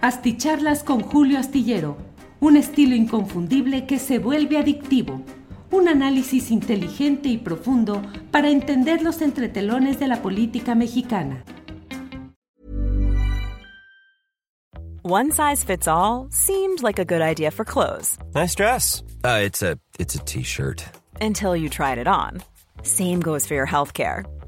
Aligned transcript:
Asticharlas 0.00 0.84
con 0.84 1.00
Julio 1.00 1.40
Astillero, 1.40 1.96
un 2.38 2.56
estilo 2.56 2.94
inconfundible 2.94 3.84
que 3.84 3.98
se 3.98 4.20
vuelve 4.20 4.56
adictivo. 4.56 5.22
Un 5.72 5.88
análisis 5.88 6.52
inteligente 6.52 7.28
y 7.28 7.36
profundo 7.36 8.00
para 8.30 8.48
entender 8.48 9.02
los 9.02 9.20
entretelones 9.22 9.98
de 9.98 10.06
la 10.06 10.22
política 10.22 10.76
mexicana. 10.76 11.42
One 15.02 15.32
size 15.32 15.64
fits 15.64 15.88
all 15.88 16.28
seemed 16.30 16.80
like 16.80 17.00
a 17.00 17.04
good 17.04 17.20
idea 17.20 17.50
for 17.50 17.64
clothes. 17.64 18.18
Nice 18.36 18.54
dress. 18.54 19.02
Uh, 19.24 19.40
it's 19.42 19.62
a 19.62 19.78
it's 19.98 20.14
a 20.14 20.20
t-shirt. 20.20 20.84
Until 21.20 21.56
you 21.56 21.68
tried 21.68 21.98
it 21.98 22.06
on. 22.06 22.40
Same 22.82 23.20
goes 23.20 23.46
for 23.46 23.54
your 23.54 23.66
healthcare. 23.66 24.24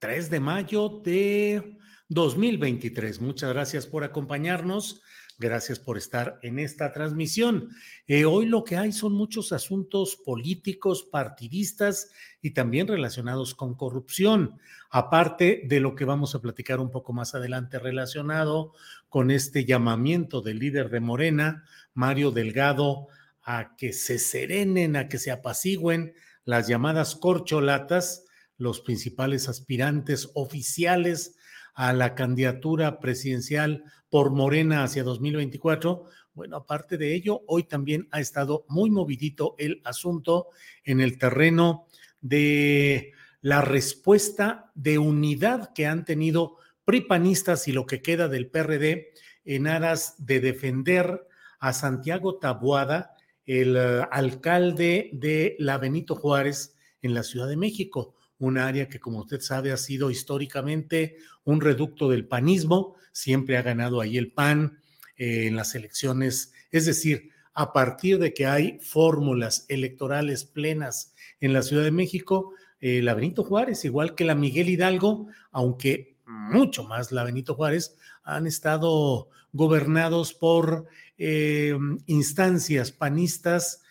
3 0.00 0.30
de 0.30 0.40
mayo 0.40 1.00
de 1.04 1.76
2023. 2.08 3.20
Muchas 3.20 3.52
gracias 3.52 3.86
por 3.86 4.02
acompañarnos. 4.02 5.02
Gracias 5.38 5.78
por 5.78 5.98
estar 5.98 6.38
en 6.42 6.58
esta 6.58 6.92
transmisión. 6.92 7.68
Eh, 8.06 8.24
hoy 8.24 8.46
lo 8.46 8.64
que 8.64 8.78
hay 8.78 8.92
son 8.92 9.12
muchos 9.12 9.52
asuntos 9.52 10.16
políticos, 10.16 11.06
partidistas 11.10 12.10
y 12.40 12.50
también 12.52 12.88
relacionados 12.88 13.54
con 13.54 13.74
corrupción, 13.74 14.58
aparte 14.90 15.62
de 15.66 15.80
lo 15.80 15.94
que 15.94 16.06
vamos 16.06 16.34
a 16.34 16.40
platicar 16.40 16.80
un 16.80 16.90
poco 16.90 17.12
más 17.12 17.34
adelante 17.34 17.78
relacionado 17.78 18.72
con 19.08 19.30
este 19.30 19.66
llamamiento 19.66 20.40
del 20.40 20.58
líder 20.58 20.88
de 20.88 21.00
Morena, 21.00 21.64
Mario 21.92 22.30
Delgado, 22.30 23.08
a 23.42 23.76
que 23.76 23.92
se 23.92 24.18
serenen, 24.18 24.96
a 24.96 25.08
que 25.08 25.18
se 25.18 25.30
apacigüen 25.30 26.14
las 26.44 26.68
llamadas 26.68 27.16
corcholatas 27.16 28.24
los 28.60 28.82
principales 28.82 29.48
aspirantes 29.48 30.30
oficiales 30.34 31.34
a 31.74 31.94
la 31.94 32.14
candidatura 32.14 33.00
presidencial 33.00 33.84
por 34.10 34.32
Morena 34.32 34.84
hacia 34.84 35.02
2024. 35.02 36.04
Bueno, 36.34 36.58
aparte 36.58 36.98
de 36.98 37.14
ello, 37.14 37.40
hoy 37.46 37.64
también 37.64 38.06
ha 38.10 38.20
estado 38.20 38.66
muy 38.68 38.90
movidito 38.90 39.54
el 39.58 39.80
asunto 39.82 40.48
en 40.84 41.00
el 41.00 41.16
terreno 41.16 41.86
de 42.20 43.12
la 43.40 43.62
respuesta 43.62 44.70
de 44.74 44.98
unidad 44.98 45.72
que 45.72 45.86
han 45.86 46.04
tenido 46.04 46.58
pripanistas 46.84 47.66
y 47.66 47.72
lo 47.72 47.86
que 47.86 48.02
queda 48.02 48.28
del 48.28 48.50
PRD 48.50 49.14
en 49.46 49.68
aras 49.68 50.16
de 50.18 50.40
defender 50.40 51.26
a 51.60 51.72
Santiago 51.72 52.38
Tabuada, 52.38 53.16
el 53.46 53.76
eh, 53.76 54.02
alcalde 54.10 55.08
de 55.14 55.56
la 55.58 55.78
Benito 55.78 56.14
Juárez 56.14 56.76
en 57.00 57.14
la 57.14 57.22
Ciudad 57.22 57.48
de 57.48 57.56
México 57.56 58.16
un 58.40 58.58
área 58.58 58.88
que, 58.88 58.98
como 58.98 59.20
usted 59.20 59.40
sabe, 59.40 59.70
ha 59.70 59.76
sido 59.76 60.10
históricamente 60.10 61.18
un 61.44 61.60
reducto 61.60 62.08
del 62.08 62.26
panismo, 62.26 62.96
siempre 63.12 63.56
ha 63.56 63.62
ganado 63.62 64.00
ahí 64.00 64.16
el 64.16 64.32
PAN 64.32 64.80
eh, 65.16 65.46
en 65.46 65.56
las 65.56 65.74
elecciones, 65.74 66.52
es 66.72 66.86
decir, 66.86 67.30
a 67.52 67.72
partir 67.72 68.18
de 68.18 68.32
que 68.32 68.46
hay 68.46 68.78
fórmulas 68.80 69.66
electorales 69.68 70.44
plenas 70.44 71.14
en 71.40 71.52
la 71.52 71.62
Ciudad 71.62 71.84
de 71.84 71.90
México, 71.90 72.54
eh, 72.80 73.02
la 73.02 73.12
Benito 73.12 73.44
Juárez, 73.44 73.84
igual 73.84 74.14
que 74.14 74.24
la 74.24 74.34
Miguel 74.34 74.70
Hidalgo, 74.70 75.26
aunque 75.50 76.16
mucho 76.24 76.84
más 76.84 77.12
la 77.12 77.24
Benito 77.24 77.54
Juárez, 77.54 77.96
han 78.22 78.46
estado 78.46 79.28
gobernados 79.52 80.32
por 80.32 80.86
eh, 81.18 81.76
instancias 82.06 82.90
panistas, 82.90 83.82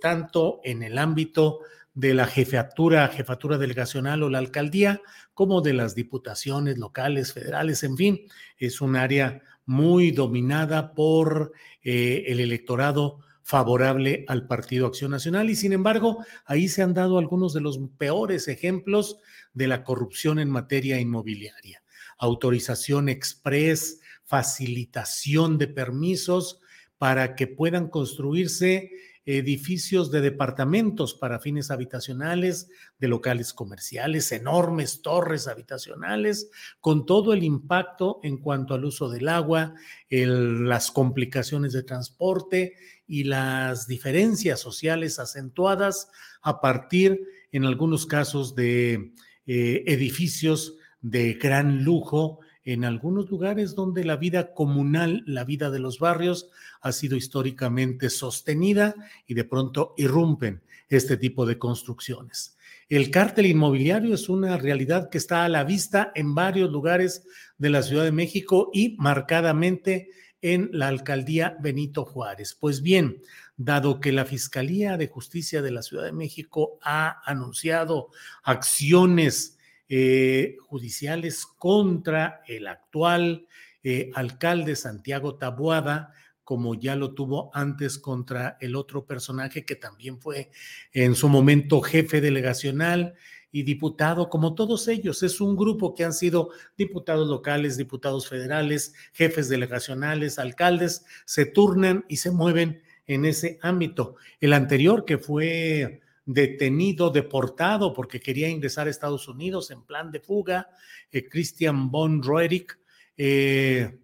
tanto 0.00 0.60
en 0.62 0.84
el 0.84 0.96
ámbito 0.96 1.60
de 1.98 2.14
la 2.14 2.28
jefatura, 2.28 3.08
jefatura 3.08 3.58
delegacional 3.58 4.22
o 4.22 4.30
la 4.30 4.38
alcaldía, 4.38 5.02
como 5.34 5.62
de 5.62 5.72
las 5.72 5.96
diputaciones 5.96 6.78
locales, 6.78 7.32
federales, 7.32 7.82
en 7.82 7.96
fin, 7.96 8.20
es 8.56 8.80
un 8.80 8.94
área 8.94 9.42
muy 9.66 10.12
dominada 10.12 10.94
por 10.94 11.50
eh, 11.82 12.22
el 12.28 12.38
electorado 12.38 13.18
favorable 13.42 14.24
al 14.28 14.46
Partido 14.46 14.86
Acción 14.86 15.10
Nacional 15.10 15.50
y 15.50 15.56
sin 15.56 15.72
embargo 15.72 16.24
ahí 16.44 16.68
se 16.68 16.82
han 16.82 16.94
dado 16.94 17.18
algunos 17.18 17.52
de 17.52 17.62
los 17.62 17.80
peores 17.98 18.46
ejemplos 18.46 19.16
de 19.52 19.66
la 19.66 19.82
corrupción 19.82 20.38
en 20.38 20.50
materia 20.50 21.00
inmobiliaria. 21.00 21.82
Autorización 22.16 23.08
express, 23.08 24.00
facilitación 24.24 25.58
de 25.58 25.66
permisos 25.66 26.60
para 26.96 27.34
que 27.34 27.48
puedan 27.48 27.88
construirse 27.88 28.92
edificios 29.36 30.10
de 30.10 30.22
departamentos 30.22 31.12
para 31.12 31.38
fines 31.38 31.70
habitacionales, 31.70 32.70
de 32.98 33.08
locales 33.08 33.52
comerciales, 33.52 34.32
enormes 34.32 35.02
torres 35.02 35.48
habitacionales, 35.48 36.50
con 36.80 37.04
todo 37.04 37.34
el 37.34 37.42
impacto 37.42 38.20
en 38.22 38.38
cuanto 38.38 38.72
al 38.72 38.86
uso 38.86 39.10
del 39.10 39.28
agua, 39.28 39.74
las 40.08 40.90
complicaciones 40.90 41.74
de 41.74 41.82
transporte 41.82 42.72
y 43.06 43.24
las 43.24 43.86
diferencias 43.86 44.60
sociales 44.60 45.18
acentuadas 45.18 46.08
a 46.40 46.62
partir, 46.62 47.20
en 47.52 47.66
algunos 47.66 48.06
casos, 48.06 48.54
de 48.54 49.12
eh, 49.46 49.84
edificios 49.86 50.76
de 51.02 51.34
gran 51.34 51.84
lujo 51.84 52.40
en 52.72 52.84
algunos 52.84 53.30
lugares 53.30 53.74
donde 53.74 54.04
la 54.04 54.16
vida 54.16 54.52
comunal, 54.52 55.22
la 55.26 55.44
vida 55.44 55.70
de 55.70 55.78
los 55.78 55.98
barrios 55.98 56.50
ha 56.82 56.92
sido 56.92 57.16
históricamente 57.16 58.10
sostenida 58.10 58.94
y 59.26 59.32
de 59.32 59.44
pronto 59.44 59.94
irrumpen 59.96 60.60
este 60.90 61.16
tipo 61.16 61.46
de 61.46 61.56
construcciones. 61.56 62.58
El 62.90 63.10
cártel 63.10 63.46
inmobiliario 63.46 64.14
es 64.14 64.28
una 64.28 64.58
realidad 64.58 65.08
que 65.08 65.16
está 65.16 65.46
a 65.46 65.48
la 65.48 65.64
vista 65.64 66.12
en 66.14 66.34
varios 66.34 66.70
lugares 66.70 67.26
de 67.56 67.70
la 67.70 67.82
Ciudad 67.82 68.04
de 68.04 68.12
México 68.12 68.68
y 68.74 68.96
marcadamente 68.98 70.10
en 70.42 70.68
la 70.70 70.88
alcaldía 70.88 71.56
Benito 71.60 72.04
Juárez. 72.04 72.54
Pues 72.54 72.82
bien, 72.82 73.22
dado 73.56 73.98
que 73.98 74.12
la 74.12 74.26
Fiscalía 74.26 74.98
de 74.98 75.08
Justicia 75.08 75.62
de 75.62 75.70
la 75.70 75.80
Ciudad 75.80 76.04
de 76.04 76.12
México 76.12 76.78
ha 76.82 77.22
anunciado 77.24 78.10
acciones 78.42 79.57
eh, 79.88 80.56
judiciales 80.60 81.46
contra 81.46 82.42
el 82.46 82.66
actual 82.66 83.46
eh, 83.82 84.10
alcalde 84.14 84.76
Santiago 84.76 85.36
Tabuada, 85.36 86.12
como 86.44 86.74
ya 86.74 86.96
lo 86.96 87.14
tuvo 87.14 87.50
antes 87.54 87.98
contra 87.98 88.56
el 88.60 88.76
otro 88.76 89.06
personaje 89.06 89.64
que 89.64 89.76
también 89.76 90.20
fue 90.20 90.50
en 90.92 91.14
su 91.14 91.28
momento 91.28 91.80
jefe 91.80 92.20
delegacional 92.20 93.14
y 93.50 93.62
diputado, 93.62 94.28
como 94.28 94.54
todos 94.54 94.88
ellos. 94.88 95.22
Es 95.22 95.40
un 95.40 95.56
grupo 95.56 95.94
que 95.94 96.04
han 96.04 96.12
sido 96.12 96.50
diputados 96.76 97.28
locales, 97.28 97.76
diputados 97.76 98.28
federales, 98.28 98.94
jefes 99.12 99.48
delegacionales, 99.48 100.38
alcaldes, 100.38 101.04
se 101.24 101.46
turnan 101.46 102.04
y 102.08 102.16
se 102.16 102.30
mueven 102.30 102.82
en 103.06 103.24
ese 103.24 103.58
ámbito. 103.62 104.16
El 104.40 104.52
anterior, 104.52 105.04
que 105.04 105.18
fue 105.18 106.00
detenido, 106.28 107.08
deportado 107.08 107.94
porque 107.94 108.20
quería 108.20 108.50
ingresar 108.50 108.86
a 108.86 108.90
Estados 108.90 109.28
Unidos 109.28 109.70
en 109.70 109.82
plan 109.82 110.12
de 110.12 110.20
fuga, 110.20 110.68
eh, 111.10 111.26
Christian 111.26 111.90
von 111.90 112.22
Roerich, 112.22 112.78
eh, 113.16 113.98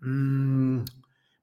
mm, 0.00 0.80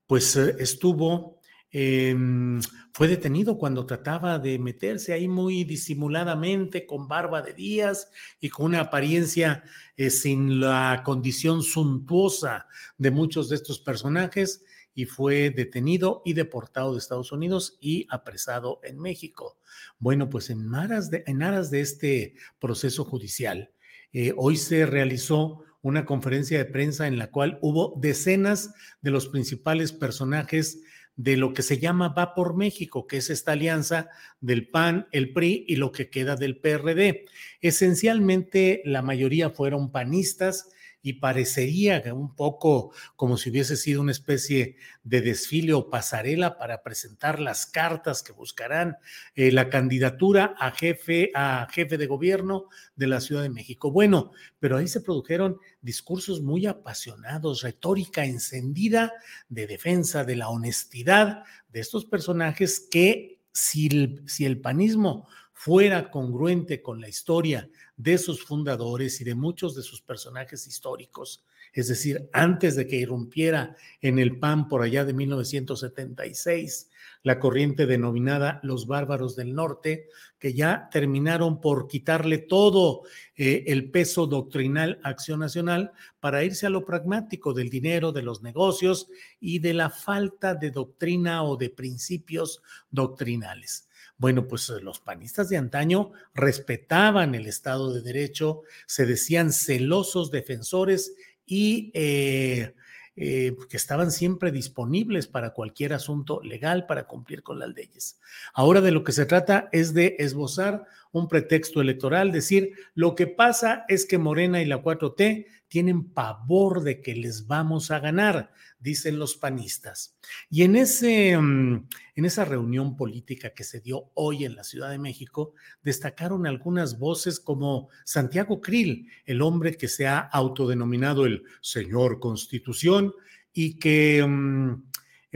pues 0.06 0.36
eh, 0.36 0.58
estuvo 0.60 1.40
Em, 1.78 2.62
fue 2.94 3.10
detenido 3.10 3.58
cuando 3.58 3.86
trataba 3.86 4.40
de 4.40 4.58
meterse 4.58 5.12
ahí 5.12 5.28
muy 5.28 5.66
disimuladamente, 5.66 6.86
con 6.86 7.10
barba 7.10 7.42
de 7.42 7.52
días 7.52 8.10
y 8.40 8.48
con 8.48 8.68
una 8.68 8.80
apariencia 8.80 9.62
sin 10.10 10.62
la 10.62 11.02
condición 11.04 11.64
suntuosa 11.64 12.68
de 12.98 13.12
muchos 13.12 13.50
de 13.50 13.58
estos 13.58 13.80
personajes 13.80 14.64
y 14.96 15.06
fue 15.06 15.52
detenido 15.52 16.22
y 16.26 16.34
deportado 16.34 16.94
de 16.94 17.00
Estados 17.00 17.32
Unidos 17.34 17.78
y 17.82 18.08
apresado 18.10 18.80
en 18.84 18.98
México. 18.98 19.60
Bueno, 20.00 20.30
pues 20.30 20.50
en 20.50 20.74
aras 20.74 21.12
de, 21.12 21.24
en 21.28 21.44
aras 21.44 21.70
de 21.70 21.82
este 21.82 22.36
proceso 22.60 23.04
judicial, 23.04 23.72
eh, 24.14 24.34
hoy 24.38 24.56
se 24.56 24.86
realizó 24.86 25.62
una 25.82 26.06
conferencia 26.06 26.58
de 26.58 26.66
prensa 26.66 27.06
en 27.06 27.20
la 27.20 27.30
cual 27.30 27.60
hubo 27.62 27.94
decenas 27.98 28.74
de 29.02 29.12
los 29.12 29.28
principales 29.28 29.92
personajes 29.92 30.82
de 31.18 31.38
lo 31.38 31.54
que 31.54 31.62
se 31.62 31.78
llama 31.78 32.10
Va 32.10 32.34
por 32.34 32.56
México, 32.56 33.08
que 33.08 33.18
es 33.18 33.30
esta 33.30 33.52
alianza 33.52 34.10
del 34.42 34.68
PAN, 34.70 35.08
el 35.12 35.32
PRI 35.32 35.66
y 35.68 35.76
lo 35.76 35.92
que 35.92 36.10
queda 36.10 36.36
del 36.36 36.58
PRD. 36.58 37.26
Esencialmente 37.62 38.82
la 38.86 39.02
mayoría 39.02 39.50
fueron 39.50 39.92
panistas 39.92 40.70
y 41.06 41.14
parecería 41.14 42.02
un 42.16 42.36
poco 42.36 42.92
como 43.16 43.38
si 43.38 43.52
hubiese 43.52 43.78
sido 43.78 44.02
una 44.02 44.12
especie 44.12 44.78
de 45.04 45.22
desfile 45.22 45.74
o 45.74 45.88
pasarela 45.88 46.58
para 46.58 46.82
presentar 46.82 47.40
las 47.40 47.68
cartas 47.68 48.24
que 48.24 48.34
buscarán 48.34 48.98
eh, 49.36 49.52
la 49.52 49.70
candidatura 49.70 50.56
a 50.58 50.72
jefe, 50.72 51.30
a 51.36 51.68
jefe 51.72 52.00
de 52.00 52.08
gobierno 52.08 52.70
de 52.96 53.06
la 53.06 53.22
Ciudad 53.22 53.44
de 53.44 53.52
México. 53.52 53.92
Bueno, 53.92 54.32
pero 54.58 54.78
ahí 54.78 54.88
se 54.88 55.02
produjeron 55.02 55.60
discursos 55.80 56.42
muy 56.42 56.66
apasionados, 56.66 57.62
retórica 57.62 58.26
encendida 58.26 59.14
de 59.48 59.68
defensa 59.68 60.24
de 60.24 60.38
la 60.38 60.50
honestidad 60.50 61.44
de 61.70 61.82
estos 61.82 62.06
personajes 62.06 62.80
que 62.80 63.44
si 63.52 64.24
si 64.26 64.46
el 64.46 64.60
panismo 64.60 65.28
fuera 65.54 66.10
congruente 66.10 66.82
con 66.82 67.00
la 67.00 67.10
historia 67.10 67.70
de 67.98 68.18
sus 68.18 68.44
fundadores 68.44 69.22
y 69.22 69.24
de 69.24 69.36
muchos 69.36 69.76
de 69.76 69.84
sus 69.84 70.02
personajes 70.02 70.68
históricos, 70.68 71.44
es 71.74 71.88
decir, 71.88 72.30
antes 72.32 72.76
de 72.76 72.88
que 72.88 72.96
irrumpiera 72.96 73.76
en 74.02 74.20
el 74.20 74.40
PAN 74.40 74.68
por 74.68 74.82
allá 74.82 75.04
de 75.04 75.14
1976 75.14 76.90
la 77.26 77.40
corriente 77.40 77.88
denominada 77.88 78.60
los 78.62 78.86
bárbaros 78.86 79.36
del 79.36 79.56
norte, 79.56 80.08
que 80.38 80.54
ya 80.54 80.90
terminaron 80.92 81.60
por 81.60 81.88
quitarle 81.88 82.38
todo 82.38 83.02
eh, 83.36 83.64
el 83.68 83.90
peso 83.90 84.28
doctrinal 84.28 85.00
a 85.04 85.10
Acción 85.10 85.40
Nacional 85.40 85.92
para 86.20 86.44
irse 86.44 86.68
a 86.68 86.70
lo 86.70 86.86
pragmático 86.86 87.54
del 87.54 87.72
dinero, 87.72 88.12
de 88.12 88.22
los 88.22 88.44
negocios 88.44 89.08
y 89.40 89.58
de 89.58 89.74
la 89.74 89.90
falta 89.90 90.54
de 90.54 90.70
doctrina 90.70 91.44
o 91.44 91.58
de 91.58 91.72
principios 91.72 92.62
doctrinales. 92.92 93.90
Bueno, 94.18 94.48
pues 94.48 94.70
eh, 94.70 94.80
los 94.82 95.00
panistas 95.00 95.50
de 95.50 95.58
antaño 95.58 96.12
respetaban 96.34 97.36
el 97.36 97.48
Estado 97.48 97.94
de 97.94 98.02
Derecho, 98.02 98.62
se 98.86 99.06
decían 99.06 99.52
celosos 99.52 100.32
defensores 100.32 101.16
y 101.46 101.92
eh, 101.94 102.74
eh, 103.18 103.56
que 103.70 103.78
estaban 103.78 104.12
siempre 104.12 104.52
disponibles 104.52 105.28
para 105.28 105.52
cualquier 105.52 105.94
asunto 105.94 106.42
legal 106.44 106.86
para 106.86 107.08
cumplir 107.08 107.44
con 107.44 107.60
las 107.60 107.70
leyes. 107.70 108.20
Ahora 108.54 108.82
de 108.82 108.92
lo 108.92 109.04
que 109.04 109.14
se 109.14 109.26
trata 109.26 109.70
es 109.72 109.94
de 109.94 110.18
esbozar 110.20 110.86
un 111.20 111.28
pretexto 111.28 111.82
electoral, 111.82 112.32
decir, 112.32 112.74
lo 112.94 113.16
que 113.16 113.28
pasa 113.28 113.86
es 113.88 114.06
que 114.06 114.18
Morena 114.18 114.62
y 114.62 114.66
la 114.66 114.84
4T 114.84 115.46
tienen 115.68 116.10
pavor 116.10 116.84
de 116.84 117.02
que 117.02 117.16
les 117.16 117.48
vamos 117.48 117.90
a 117.90 118.00
ganar, 118.00 118.52
dicen 118.80 119.18
los 119.18 119.36
panistas. 119.36 120.18
Y 120.50 120.64
en, 120.64 120.76
ese, 120.76 121.38
mm, 121.38 121.88
en 122.16 122.26
esa 122.26 122.46
reunión 122.46 122.98
política 122.98 123.52
que 123.52 123.64
se 123.64 123.80
dio 123.80 124.12
hoy 124.14 124.46
en 124.46 124.56
la 124.56 124.64
Ciudad 124.64 124.90
de 124.90 125.00
México, 125.00 125.54
destacaron 125.82 126.48
algunas 126.48 127.00
voces 127.00 127.40
como 127.40 127.90
Santiago 128.04 128.60
Krill, 128.60 129.10
el 129.26 129.42
hombre 129.42 129.78
que 129.78 129.88
se 129.88 130.08
ha 130.08 130.20
autodenominado 130.20 131.26
el 131.26 131.44
señor 131.62 132.20
Constitución 132.20 133.14
y 133.54 133.80
que 133.80 134.26
mm, 134.26 134.84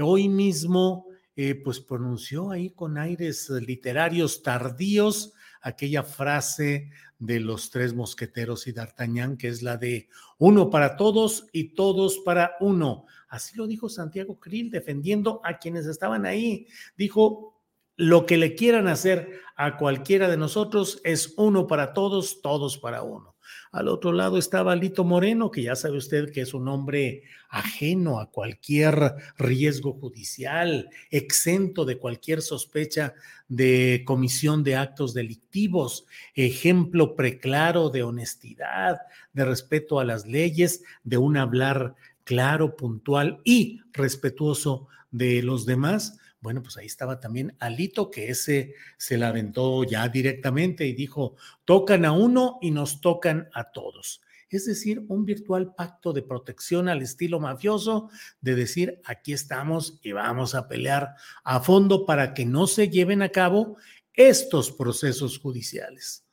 hoy 0.01 0.27
mismo 0.27 1.07
eh, 1.37 1.55
pues 1.55 1.79
pronunció 1.79 2.51
ahí 2.51 2.71
con 2.71 2.97
aires 2.97 3.49
literarios 3.49 4.43
tardíos 4.43 5.33
aquella 5.61 6.03
frase 6.03 6.89
de 7.17 7.39
los 7.39 7.69
tres 7.69 7.93
mosqueteros 7.93 8.67
y 8.67 8.71
D'Artagnan, 8.71 9.37
que 9.37 9.49
es 9.49 9.61
la 9.61 9.77
de 9.77 10.09
uno 10.37 10.69
para 10.69 10.95
todos 10.95 11.47
y 11.51 11.73
todos 11.75 12.19
para 12.19 12.55
uno. 12.59 13.05
Así 13.27 13.57
lo 13.57 13.67
dijo 13.67 13.89
Santiago 13.89 14.39
Krill, 14.39 14.71
defendiendo 14.71 15.41
a 15.43 15.59
quienes 15.59 15.85
estaban 15.85 16.25
ahí. 16.25 16.67
Dijo, 16.97 17.61
lo 17.95 18.25
que 18.25 18.37
le 18.37 18.55
quieran 18.55 18.87
hacer 18.87 19.41
a 19.57 19.77
cualquiera 19.77 20.29
de 20.29 20.37
nosotros 20.37 21.01
es 21.03 21.33
uno 21.37 21.67
para 21.67 21.93
todos, 21.93 22.41
todos 22.41 22.77
para 22.77 23.03
uno. 23.03 23.35
Al 23.71 23.87
otro 23.87 24.11
lado 24.11 24.39
estaba 24.39 24.75
Lito 24.75 25.03
Moreno, 25.03 25.51
que 25.51 25.61
ya 25.61 25.75
sabe 25.75 25.97
usted 25.97 26.31
que 26.31 26.41
es 26.41 26.55
un 26.55 26.67
hombre 26.67 27.21
ajeno 27.49 28.19
a 28.19 28.31
cualquier 28.31 29.13
riesgo 29.37 29.93
judicial, 29.93 30.89
exento 31.11 31.85
de 31.85 31.99
cualquier 31.99 32.41
sospecha 32.41 33.13
de 33.47 34.03
comisión 34.05 34.63
de 34.63 34.75
actos 34.75 35.13
delictivos, 35.13 36.07
ejemplo 36.33 37.15
preclaro 37.15 37.91
de 37.91 38.01
honestidad, 38.01 38.97
de 39.33 39.45
respeto 39.45 39.99
a 39.99 40.05
las 40.05 40.25
leyes, 40.25 40.83
de 41.03 41.17
un 41.17 41.37
hablar 41.37 41.95
claro, 42.23 42.75
puntual 42.75 43.39
y 43.43 43.81
respetuoso 43.93 44.87
de 45.11 45.43
los 45.43 45.67
demás 45.67 46.17
bueno, 46.41 46.63
pues 46.63 46.77
ahí 46.77 46.85
estaba 46.85 47.19
también 47.19 47.55
Alito, 47.59 48.09
que 48.09 48.29
ese 48.29 48.73
se 48.97 49.17
la 49.17 49.29
aventó 49.29 49.83
ya 49.83 50.07
directamente 50.07 50.85
y 50.85 50.93
dijo, 50.93 51.35
tocan 51.65 52.05
a 52.05 52.11
uno 52.11 52.57
y 52.61 52.71
nos 52.71 53.01
tocan 53.01 53.49
a 53.53 53.71
todos. 53.71 54.21
Es 54.49 54.65
decir, 54.65 55.05
un 55.09 55.25
virtual 55.25 55.75
pacto 55.75 56.11
de 56.11 56.23
protección 56.23 56.89
al 56.89 57.01
estilo 57.01 57.39
mafioso, 57.39 58.09
de 58.41 58.55
decir, 58.55 58.99
aquí 59.05 59.33
estamos 59.33 59.99
y 60.01 60.11
vamos 60.11 60.55
a 60.55 60.67
pelear 60.67 61.15
a 61.43 61.59
fondo 61.59 62.05
para 62.05 62.33
que 62.33 62.45
no 62.45 62.65
se 62.65 62.89
lleven 62.89 63.21
a 63.21 63.29
cabo 63.29 63.77
estos 64.13 64.71
procesos 64.71 65.37
judiciales. 65.37 66.25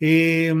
Eh, 0.00 0.52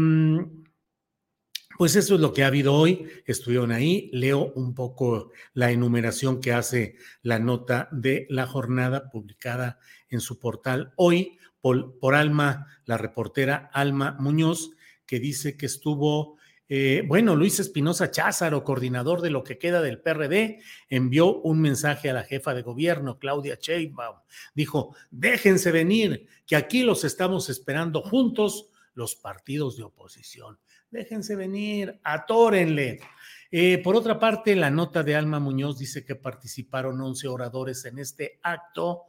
pues 1.78 1.96
eso 1.96 2.14
es 2.14 2.20
lo 2.20 2.32
que 2.32 2.44
ha 2.44 2.48
habido 2.48 2.74
hoy. 2.74 3.06
Estuvieron 3.26 3.72
ahí. 3.72 4.10
Leo 4.12 4.52
un 4.54 4.74
poco 4.74 5.30
la 5.54 5.70
enumeración 5.70 6.40
que 6.40 6.52
hace 6.52 6.96
la 7.22 7.38
nota 7.38 7.88
de 7.92 8.26
la 8.30 8.46
jornada 8.46 9.10
publicada 9.10 9.78
en 10.08 10.20
su 10.20 10.38
portal 10.38 10.92
hoy 10.96 11.38
por, 11.62 12.14
Alma, 12.14 12.66
la 12.86 12.98
reportera 12.98 13.70
Alma 13.72 14.16
Muñoz, 14.18 14.72
que 15.06 15.20
dice 15.20 15.56
que 15.56 15.66
estuvo, 15.66 16.36
eh, 16.68 17.04
bueno, 17.06 17.36
Luis 17.36 17.60
Espinosa 17.60 18.10
Cházaro, 18.10 18.64
coordinador 18.64 19.20
de 19.20 19.30
lo 19.30 19.44
que 19.44 19.58
queda 19.58 19.80
del 19.80 20.00
PRD, 20.00 20.60
envió 20.88 21.40
un 21.40 21.60
mensaje 21.60 22.10
a 22.10 22.14
la 22.14 22.24
jefa 22.24 22.52
de 22.52 22.62
gobierno, 22.62 23.18
Claudia 23.18 23.58
Sheinbaum. 23.60 24.16
Dijo, 24.54 24.96
déjense 25.12 25.70
venir, 25.70 26.26
que 26.46 26.56
aquí 26.56 26.82
los 26.82 27.04
estamos 27.04 27.48
esperando 27.48 28.02
juntos 28.02 28.66
los 28.94 29.14
partidos 29.14 29.76
de 29.76 29.84
oposición 29.84 30.58
déjense 30.92 31.34
venir, 31.34 31.98
atórenle. 32.04 33.00
Eh, 33.50 33.78
por 33.78 33.96
otra 33.96 34.18
parte, 34.18 34.54
la 34.54 34.70
nota 34.70 35.02
de 35.02 35.16
Alma 35.16 35.40
Muñoz 35.40 35.78
dice 35.78 36.04
que 36.04 36.14
participaron 36.14 37.00
11 37.00 37.28
oradores 37.28 37.84
en 37.86 37.98
este 37.98 38.38
acto. 38.42 39.02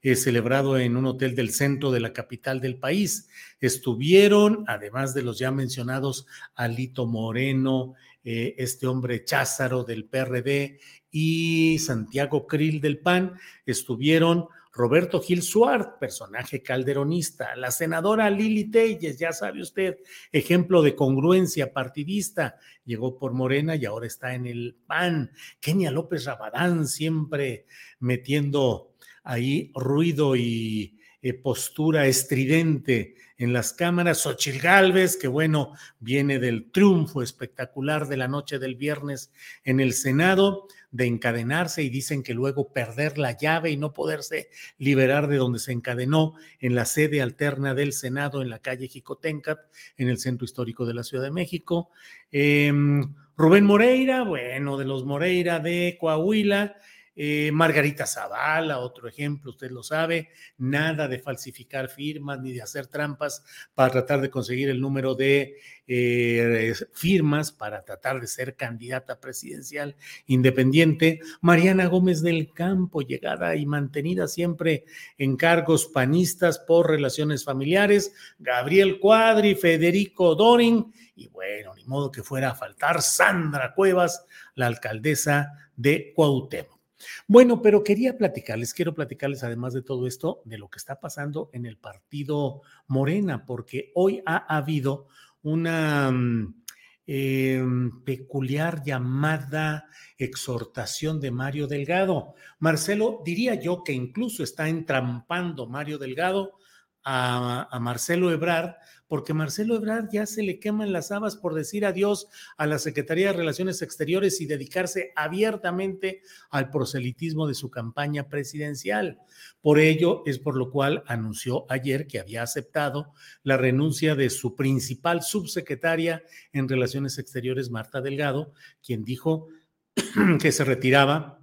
Eh, 0.00 0.14
celebrado 0.14 0.78
en 0.78 0.96
un 0.96 1.06
hotel 1.06 1.34
del 1.34 1.50
centro 1.50 1.90
de 1.90 1.98
la 1.98 2.12
capital 2.12 2.60
del 2.60 2.78
país. 2.78 3.28
Estuvieron, 3.60 4.62
además 4.68 5.12
de 5.12 5.22
los 5.22 5.40
ya 5.40 5.50
mencionados, 5.50 6.24
Alito 6.54 7.04
Moreno, 7.06 7.94
eh, 8.22 8.54
este 8.58 8.86
hombre 8.86 9.24
Cházaro 9.24 9.82
del 9.82 10.04
PRD 10.04 10.78
y 11.10 11.80
Santiago 11.80 12.46
Krill 12.46 12.80
del 12.80 13.00
PAN, 13.00 13.34
estuvieron 13.66 14.46
Roberto 14.78 15.20
Gil 15.20 15.42
Suárez, 15.42 15.88
personaje 15.98 16.62
calderonista, 16.62 17.56
la 17.56 17.72
senadora 17.72 18.30
Lili 18.30 18.70
Telles, 18.70 19.18
ya 19.18 19.32
sabe 19.32 19.60
usted, 19.60 19.96
ejemplo 20.30 20.82
de 20.82 20.94
congruencia 20.94 21.72
partidista, 21.72 22.60
llegó 22.84 23.18
por 23.18 23.32
Morena 23.32 23.74
y 23.74 23.86
ahora 23.86 24.06
está 24.06 24.36
en 24.36 24.46
el 24.46 24.76
PAN. 24.86 25.32
Kenia 25.58 25.90
López 25.90 26.26
Rabadán, 26.26 26.86
siempre 26.86 27.66
metiendo 27.98 28.94
ahí 29.24 29.72
ruido 29.74 30.36
y 30.36 30.97
eh, 31.20 31.34
postura 31.34 32.06
estridente 32.06 33.16
en 33.38 33.52
las 33.52 33.72
cámaras. 33.72 34.18
Xochil 34.18 34.60
Gálvez, 34.60 35.16
que 35.16 35.28
bueno, 35.28 35.72
viene 36.00 36.38
del 36.38 36.70
triunfo 36.70 37.22
espectacular 37.22 38.06
de 38.06 38.16
la 38.16 38.28
noche 38.28 38.58
del 38.58 38.76
viernes 38.76 39.32
en 39.64 39.80
el 39.80 39.94
Senado 39.94 40.66
de 40.90 41.06
encadenarse 41.06 41.82
y 41.82 41.90
dicen 41.90 42.22
que 42.22 42.34
luego 42.34 42.72
perder 42.72 43.18
la 43.18 43.36
llave 43.36 43.70
y 43.70 43.76
no 43.76 43.92
poderse 43.92 44.48
liberar 44.78 45.28
de 45.28 45.36
donde 45.36 45.58
se 45.58 45.72
encadenó 45.72 46.34
en 46.60 46.74
la 46.74 46.84
sede 46.84 47.20
alterna 47.20 47.74
del 47.74 47.92
Senado 47.92 48.40
en 48.40 48.50
la 48.50 48.58
calle 48.60 48.88
Jicotencat, 48.88 49.58
en 49.96 50.08
el 50.08 50.18
centro 50.18 50.44
histórico 50.44 50.86
de 50.86 50.94
la 50.94 51.04
Ciudad 51.04 51.24
de 51.24 51.30
México. 51.30 51.90
Em, 52.30 53.14
Rubén 53.36 53.64
Moreira, 53.64 54.22
bueno, 54.22 54.76
de 54.76 54.84
los 54.84 55.04
Moreira 55.04 55.60
de 55.60 55.96
Coahuila. 56.00 56.76
Eh, 57.20 57.50
Margarita 57.52 58.06
Zavala, 58.06 58.78
otro 58.78 59.08
ejemplo, 59.08 59.50
usted 59.50 59.72
lo 59.72 59.82
sabe, 59.82 60.28
nada 60.56 61.08
de 61.08 61.18
falsificar 61.18 61.88
firmas 61.88 62.40
ni 62.40 62.52
de 62.52 62.62
hacer 62.62 62.86
trampas 62.86 63.42
para 63.74 63.90
tratar 63.90 64.20
de 64.20 64.30
conseguir 64.30 64.68
el 64.68 64.80
número 64.80 65.16
de 65.16 65.56
eh, 65.88 66.74
firmas 66.92 67.50
para 67.50 67.84
tratar 67.84 68.20
de 68.20 68.28
ser 68.28 68.54
candidata 68.54 69.18
presidencial 69.18 69.96
independiente. 70.28 71.18
Mariana 71.40 71.86
Gómez 71.86 72.22
del 72.22 72.52
Campo, 72.52 73.00
llegada 73.00 73.56
y 73.56 73.66
mantenida 73.66 74.28
siempre 74.28 74.84
en 75.16 75.36
cargos 75.36 75.86
panistas 75.86 76.60
por 76.60 76.88
relaciones 76.88 77.44
familiares. 77.44 78.12
Gabriel 78.38 79.00
Cuadri, 79.00 79.56
Federico 79.56 80.36
Dorin 80.36 80.92
y 81.16 81.26
bueno, 81.26 81.74
ni 81.74 81.84
modo 81.84 82.12
que 82.12 82.22
fuera 82.22 82.50
a 82.50 82.54
faltar 82.54 83.02
Sandra 83.02 83.74
Cuevas, 83.74 84.24
la 84.54 84.68
alcaldesa 84.68 85.70
de 85.74 86.12
Cuauhtémoc. 86.14 86.77
Bueno, 87.26 87.62
pero 87.62 87.84
quería 87.84 88.16
platicarles, 88.16 88.74
quiero 88.74 88.94
platicarles 88.94 89.44
además 89.44 89.72
de 89.72 89.82
todo 89.82 90.06
esto, 90.06 90.42
de 90.44 90.58
lo 90.58 90.68
que 90.68 90.78
está 90.78 91.00
pasando 91.00 91.50
en 91.52 91.66
el 91.66 91.76
partido 91.76 92.62
Morena, 92.86 93.44
porque 93.46 93.92
hoy 93.94 94.22
ha 94.26 94.36
habido 94.56 95.06
una 95.42 96.10
mm, 96.10 96.64
em, 97.06 98.04
peculiar 98.04 98.82
llamada 98.82 99.86
exhortación 100.16 101.20
de 101.20 101.30
Mario 101.30 101.66
Delgado. 101.66 102.34
Marcelo, 102.58 103.22
diría 103.24 103.54
yo 103.54 103.84
que 103.84 103.92
incluso 103.92 104.42
está 104.42 104.68
entrampando 104.68 105.66
Mario 105.66 105.98
Delgado 105.98 106.58
a, 107.04 107.68
a 107.70 107.80
Marcelo 107.80 108.32
Ebrard 108.32 108.74
porque 109.08 109.34
Marcelo 109.34 109.74
Ebrard 109.74 110.10
ya 110.12 110.26
se 110.26 110.42
le 110.42 110.60
queman 110.60 110.92
las 110.92 111.10
habas 111.10 111.36
por 111.36 111.54
decir 111.54 111.84
adiós 111.84 112.28
a 112.56 112.66
la 112.66 112.78
Secretaría 112.78 113.28
de 113.28 113.38
Relaciones 113.38 113.82
Exteriores 113.82 114.40
y 114.40 114.46
dedicarse 114.46 115.12
abiertamente 115.16 116.20
al 116.50 116.70
proselitismo 116.70 117.48
de 117.48 117.54
su 117.54 117.70
campaña 117.70 118.28
presidencial. 118.28 119.18
Por 119.60 119.78
ello 119.78 120.22
es 120.26 120.38
por 120.38 120.56
lo 120.56 120.70
cual 120.70 121.02
anunció 121.06 121.64
ayer 121.70 122.06
que 122.06 122.20
había 122.20 122.42
aceptado 122.42 123.12
la 123.42 123.56
renuncia 123.56 124.14
de 124.14 124.30
su 124.30 124.54
principal 124.54 125.22
subsecretaria 125.22 126.22
en 126.52 126.68
Relaciones 126.68 127.18
Exteriores, 127.18 127.70
Marta 127.70 128.00
Delgado, 128.00 128.52
quien 128.84 129.04
dijo 129.04 129.48
que 130.40 130.52
se 130.52 130.64
retiraba 130.64 131.37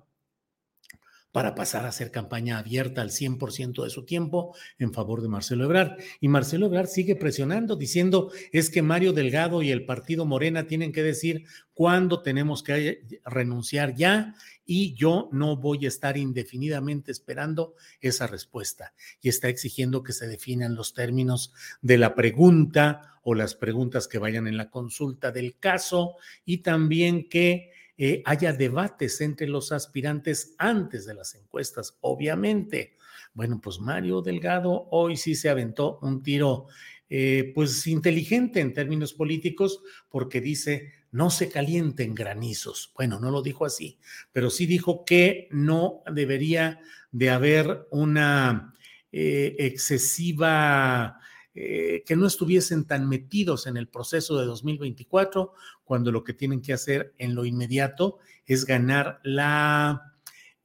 para 1.35 1.53
pasar 1.53 1.83
a 1.83 1.89
hacer 1.89 2.11
campaña 2.11 2.57
abierta 2.57 3.01
al 3.01 3.09
100% 3.09 3.83
de 3.83 3.89
su 3.89 4.05
tiempo 4.05 4.55
en 4.79 4.93
favor 4.93 5.21
de 5.21 5.27
Marcelo 5.27 5.65
Ebrard. 5.65 5.99
Y 6.21 6.29
Marcelo 6.29 6.67
Ebrard 6.67 6.87
sigue 6.87 7.17
presionando, 7.17 7.75
diciendo 7.75 8.31
es 8.53 8.69
que 8.69 8.81
Mario 8.81 9.11
Delgado 9.11 9.61
y 9.61 9.69
el 9.69 9.85
partido 9.85 10.23
Morena 10.23 10.65
tienen 10.65 10.93
que 10.93 11.03
decir 11.03 11.43
cuándo 11.73 12.21
tenemos 12.21 12.63
que 12.63 13.01
renunciar 13.25 13.95
ya 13.95 14.33
y 14.65 14.93
yo 14.93 15.27
no 15.33 15.57
voy 15.57 15.83
a 15.83 15.89
estar 15.89 16.15
indefinidamente 16.15 17.11
esperando 17.11 17.75
esa 17.99 18.27
respuesta. 18.27 18.93
Y 19.19 19.27
está 19.27 19.49
exigiendo 19.49 20.03
que 20.03 20.13
se 20.13 20.29
definan 20.29 20.75
los 20.75 20.93
términos 20.93 21.51
de 21.81 21.97
la 21.97 22.15
pregunta 22.15 23.19
o 23.23 23.35
las 23.35 23.55
preguntas 23.55 24.07
que 24.07 24.19
vayan 24.19 24.47
en 24.47 24.55
la 24.55 24.69
consulta 24.69 25.33
del 25.33 25.57
caso 25.59 26.15
y 26.45 26.59
también 26.59 27.27
que 27.27 27.74
eh, 27.97 28.21
haya 28.25 28.51
debates 28.51 29.21
entre 29.21 29.47
los 29.47 29.71
aspirantes 29.71 30.53
antes 30.57 31.05
de 31.05 31.13
las 31.13 31.33
encuestas, 31.35 31.97
obviamente. 32.01 32.97
Bueno, 33.33 33.61
pues 33.61 33.79
Mario 33.79 34.21
Delgado 34.21 34.87
hoy 34.91 35.15
sí 35.15 35.33
se 35.33 35.49
aventó 35.49 35.99
un 36.01 36.21
tiro, 36.21 36.67
eh, 37.09 37.53
pues 37.55 37.87
inteligente 37.87 38.59
en 38.59 38.73
términos 38.73 39.13
políticos, 39.13 39.81
porque 40.09 40.41
dice, 40.41 40.91
no 41.11 41.29
se 41.29 41.49
calienten 41.49 42.13
granizos. 42.13 42.91
Bueno, 42.95 43.17
no 43.17 43.31
lo 43.31 43.41
dijo 43.41 43.65
así, 43.65 43.97
pero 44.33 44.49
sí 44.49 44.65
dijo 44.65 45.05
que 45.05 45.47
no 45.51 46.01
debería 46.13 46.81
de 47.11 47.29
haber 47.29 47.87
una 47.91 48.73
eh, 49.13 49.55
excesiva 49.57 51.19
que 51.53 52.17
no 52.17 52.27
estuviesen 52.27 52.83
tan 52.83 53.07
metidos 53.07 53.65
en 53.65 53.77
el 53.77 53.87
proceso 53.87 54.37
de 54.37 54.45
2024, 54.45 55.53
cuando 55.85 56.11
lo 56.11 56.23
que 56.23 56.33
tienen 56.33 56.61
que 56.61 56.73
hacer 56.73 57.13
en 57.17 57.35
lo 57.35 57.45
inmediato 57.45 58.19
es 58.45 58.65
ganar 58.65 59.21
la 59.23 60.13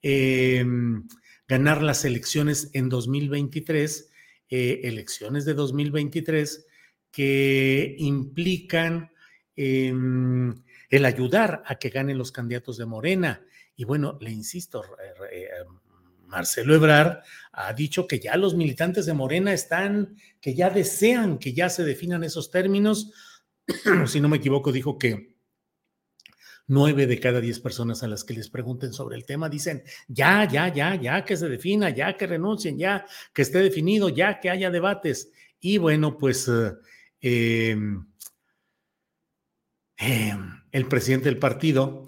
em, 0.03 1.07
ganar 1.47 1.83
las 1.83 2.05
elecciones 2.05 2.71
en 2.73 2.89
2023, 2.89 4.11
eh, 4.49 4.81
elecciones 4.85 5.45
de 5.45 5.55
2023 5.55 6.67
que 7.11 7.95
implican 7.99 9.11
em, 9.57 10.55
el 10.89 11.05
ayudar 11.05 11.62
a 11.67 11.77
que 11.77 11.91
ganen 11.91 12.19
los 12.19 12.33
candidatos 12.33 12.79
de 12.79 12.87
Morena. 12.87 13.45
Y 13.77 13.85
bueno, 13.85 14.19
le 14.21 14.31
insisto, 14.31 14.83
Marcelo 16.31 16.75
Ebrard 16.75 17.19
ha 17.53 17.73
dicho 17.73 18.07
que 18.07 18.21
ya 18.21 18.37
los 18.37 18.55
militantes 18.55 19.05
de 19.05 19.15
Morena 19.15 19.53
están, 19.53 20.17
que 20.41 20.55
ya 20.55 20.71
desean 20.71 21.39
que 21.39 21.53
ya 21.53 21.69
se 21.69 21.85
definan 21.85 22.25
esos 22.25 22.50
términos. 22.50 23.12
si 24.07 24.21
no 24.21 24.29
me 24.29 24.39
equivoco, 24.39 24.73
dijo 24.73 24.99
que 24.99 25.37
nueve 26.71 27.09
de 27.09 27.19
cada 27.19 27.41
diez 27.41 27.59
personas 27.59 28.03
a 28.05 28.09
las 28.09 28.23
que 28.23 28.33
les 28.33 28.49
pregunten 28.49 28.93
sobre 28.93 29.17
el 29.17 29.25
tema 29.25 29.49
dicen, 29.49 29.83
ya, 30.07 30.47
ya, 30.49 30.73
ya, 30.73 30.95
ya 30.95 31.25
que 31.25 31.37
se 31.37 31.49
defina, 31.49 31.91
ya 31.91 32.17
que 32.17 32.29
renuncien, 32.29 32.79
ya 32.79 33.05
que 33.33 33.43
esté 33.43 33.59
definido, 33.59 34.09
ya 34.09 34.39
que 34.39 34.50
haya 34.50 34.71
debates. 34.71 35.33
Y 35.59 35.79
bueno, 35.79 36.17
pues 36.17 36.49
eh, 36.49 36.73
em, 37.21 38.07
em, 39.97 40.62
el 40.71 40.87
presidente 40.87 41.29
del 41.29 41.39
partido, 41.39 42.07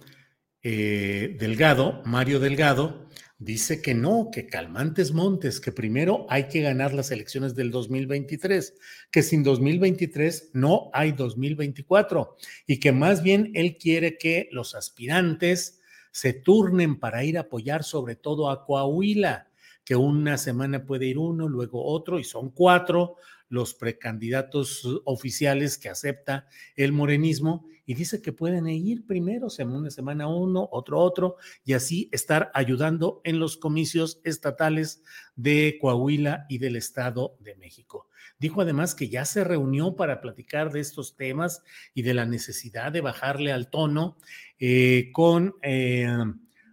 eh, 0.63 1.37
Delgado, 1.41 2.01
Mario 2.05 2.39
Delgado, 2.39 3.09
dice 3.45 3.83
que 3.83 3.95
no, 3.95 4.31
que 4.33 4.47
calmantes 4.47 5.13
montes, 5.13 5.61
que 5.61 5.73
primero 5.73 6.27
hay 6.29 6.49
que 6.49 6.61
ganar 6.61 6.95
las 6.95 7.11
elecciones 7.11 7.55
del 7.55 7.71
2023, 7.71 8.75
que 9.11 9.23
sin 9.23 9.43
2023 9.43 10.51
no 10.53 10.91
hay 10.93 11.13
2024 11.13 12.37
y 12.67 12.79
que 12.79 12.93
más 12.93 13.23
bien 13.23 13.51
él 13.55 13.77
quiere 13.77 14.17
que 14.17 14.49
los 14.53 14.75
aspirantes 14.75 15.81
se 16.13 16.33
turnen 16.33 17.01
para 17.01 17.25
ir 17.25 17.37
a 17.37 17.43
apoyar 17.43 17.85
sobre 17.85 18.17
todo 18.17 18.51
a 18.51 18.65
Coahuila, 18.65 19.49
que 19.85 19.97
una 19.97 20.39
semana 20.39 20.85
puede 20.85 21.07
ir 21.07 21.19
uno, 21.19 21.49
luego 21.49 21.85
otro 21.85 22.21
y 22.21 22.25
son 22.25 22.51
cuatro 22.51 23.17
los 23.53 23.75
precandidatos 23.75 24.89
oficiales 25.05 25.77
que 25.77 25.91
acepta 25.91 26.49
el 26.75 26.93
morenismo 26.93 27.67
y 27.85 27.93
dice 27.93 28.23
que 28.23 28.33
pueden 28.33 28.67
ir 28.67 29.05
primero, 29.05 29.49
una 29.59 29.91
semana 29.91 30.27
uno, 30.27 30.71
otro 30.73 30.99
otro, 31.01 31.37
y 31.63 31.75
así 31.75 32.09
estar 32.13 32.51
ayudando 32.55 33.21
en 33.25 33.39
los 33.39 33.59
comicios 33.59 34.23
estatales 34.25 35.03
de 35.37 35.77
Coahuila 35.83 36.47
y 36.49 36.57
del 36.57 36.77
Estado 36.77 37.37
de 37.41 37.55
México. 37.57 38.09
Dijo 38.39 38.63
además 38.63 38.95
que 38.95 39.11
ya 39.11 39.27
se 39.27 39.45
reunió 39.45 39.97
para 39.97 40.23
platicar 40.23 40.73
de 40.73 40.81
estos 40.81 41.15
temas 41.15 41.63
y 41.93 42.01
de 42.01 42.15
la 42.15 42.25
necesidad 42.25 42.91
de 42.91 43.03
bajarle 43.03 43.53
al 43.53 43.69
tono 43.69 44.17
eh, 44.59 45.11
con... 45.13 45.57
Eh, 45.63 46.09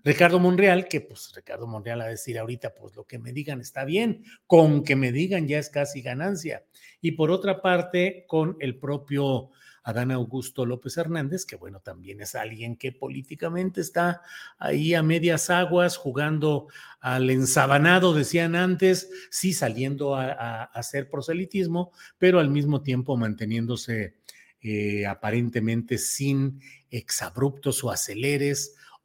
Ricardo 0.04 0.40
Monreal, 0.40 0.88
que 0.88 1.02
pues 1.02 1.32
Ricardo 1.36 1.68
Monreal 1.68 2.02
a 2.02 2.08
decir 2.08 2.38
ahorita, 2.40 2.74
pues 2.74 2.96
lo 2.96 3.06
que 3.06 3.20
me 3.20 3.34
digan 3.34 3.62
está 3.62 3.86
bien, 3.86 4.24
con 4.48 4.84
que 4.84 4.96
me 4.96 5.12
digan 5.12 5.48
ya 5.48 5.60
es 5.60 5.70
casi 5.70 6.02
ganancia. 6.02 6.64
Y 7.02 7.12
por 7.12 7.32
otra 7.32 7.62
parte, 7.62 8.26
con 8.28 8.58
el 8.60 8.78
propio 8.78 9.52
Adán 9.84 10.12
Augusto 10.12 10.66
López 10.66 10.98
Hernández, 10.98 11.46
que 11.46 11.56
bueno, 11.56 11.80
también 11.80 12.22
es 12.22 12.36
alguien 12.36 12.76
que 12.76 12.92
políticamente 12.92 13.82
está 13.82 14.22
ahí 14.58 14.94
a 14.94 15.04
medias 15.04 15.50
aguas, 15.50 15.98
jugando 15.98 16.68
al 17.00 17.30
ensabanado, 17.30 18.14
decían 18.14 18.56
antes, 18.56 19.10
sí 19.32 19.54
saliendo 19.54 20.16
a, 20.16 20.64
hacer 20.66 21.10
proselitismo, 21.10 21.92
pero 22.18 22.40
al 22.40 22.50
mismo 22.50 22.82
tiempo 22.82 23.18
manteniéndose 23.18 24.16
eh, 24.62 25.06
aparentemente 25.08 25.98
sin 25.98 26.62
exabruptos 26.92 27.84
o 27.84 27.92
aceleres 27.92 28.76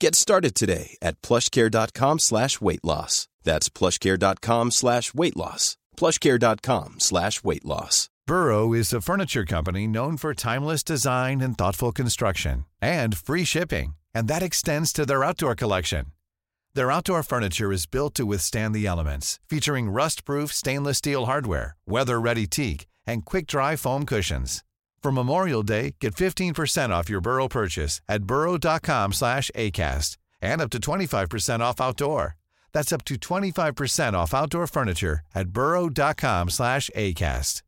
Get 0.00 0.14
started 0.14 0.54
today 0.54 0.96
at 1.00 1.20
plushcare.com 1.22 2.18
slash 2.18 2.60
weight 2.60 2.84
loss. 2.84 3.28
That's 3.44 3.68
plushcare.com 3.68 4.70
slash 4.70 5.14
weight 5.14 5.36
loss. 5.36 5.76
Plushcare.com 5.96 7.00
slash 7.00 7.44
weight 7.44 7.64
loss. 7.64 8.10
Burrow 8.26 8.72
is 8.72 8.92
a 8.92 9.00
furniture 9.02 9.44
company 9.44 9.86
known 9.86 10.16
for 10.16 10.34
timeless 10.34 10.82
design 10.82 11.40
and 11.40 11.56
thoughtful 11.58 11.92
construction 11.92 12.64
and 12.80 13.16
free 13.16 13.44
shipping, 13.44 13.94
and 14.14 14.28
that 14.28 14.42
extends 14.42 14.92
to 14.94 15.04
their 15.06 15.22
outdoor 15.22 15.54
collection. 15.54 16.06
Their 16.74 16.90
outdoor 16.90 17.22
furniture 17.22 17.70
is 17.70 17.86
built 17.86 18.14
to 18.14 18.26
withstand 18.26 18.74
the 18.74 18.86
elements, 18.86 19.38
featuring 19.48 19.90
rust-proof 19.90 20.52
stainless 20.52 20.98
steel 20.98 21.26
hardware, 21.26 21.76
weather-ready 21.86 22.46
teak, 22.46 22.86
and 23.06 23.24
quick-dry 23.24 23.76
foam 23.76 24.06
cushions. 24.06 24.64
For 25.04 25.12
Memorial 25.12 25.62
Day, 25.62 25.96
get 26.00 26.14
15% 26.14 26.88
off 26.88 27.10
your 27.10 27.20
Burrow 27.20 27.46
purchase 27.46 28.00
at 28.08 28.24
burrow.com 28.24 29.12
slash 29.12 29.50
ACAST 29.54 30.16
and 30.40 30.62
up 30.62 30.70
to 30.70 30.78
25% 30.78 31.60
off 31.60 31.78
outdoor. 31.78 32.36
That's 32.72 32.90
up 32.90 33.04
to 33.04 33.16
25% 33.16 34.14
off 34.14 34.32
outdoor 34.32 34.66
furniture 34.66 35.20
at 35.34 35.50
burrow.com 35.50 36.48
slash 36.48 36.88
ACAST. 36.96 37.60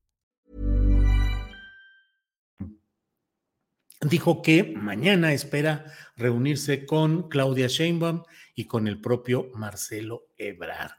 Dijo 4.00 4.42
que 4.42 4.64
mañana 4.74 5.34
espera 5.34 5.92
reunirse 6.16 6.86
con 6.86 7.28
Claudia 7.28 7.66
Sheinbaum 7.66 8.22
y 8.54 8.64
con 8.64 8.88
el 8.88 8.98
propio 9.02 9.50
Marcelo 9.54 10.28
Ebrard. 10.38 10.92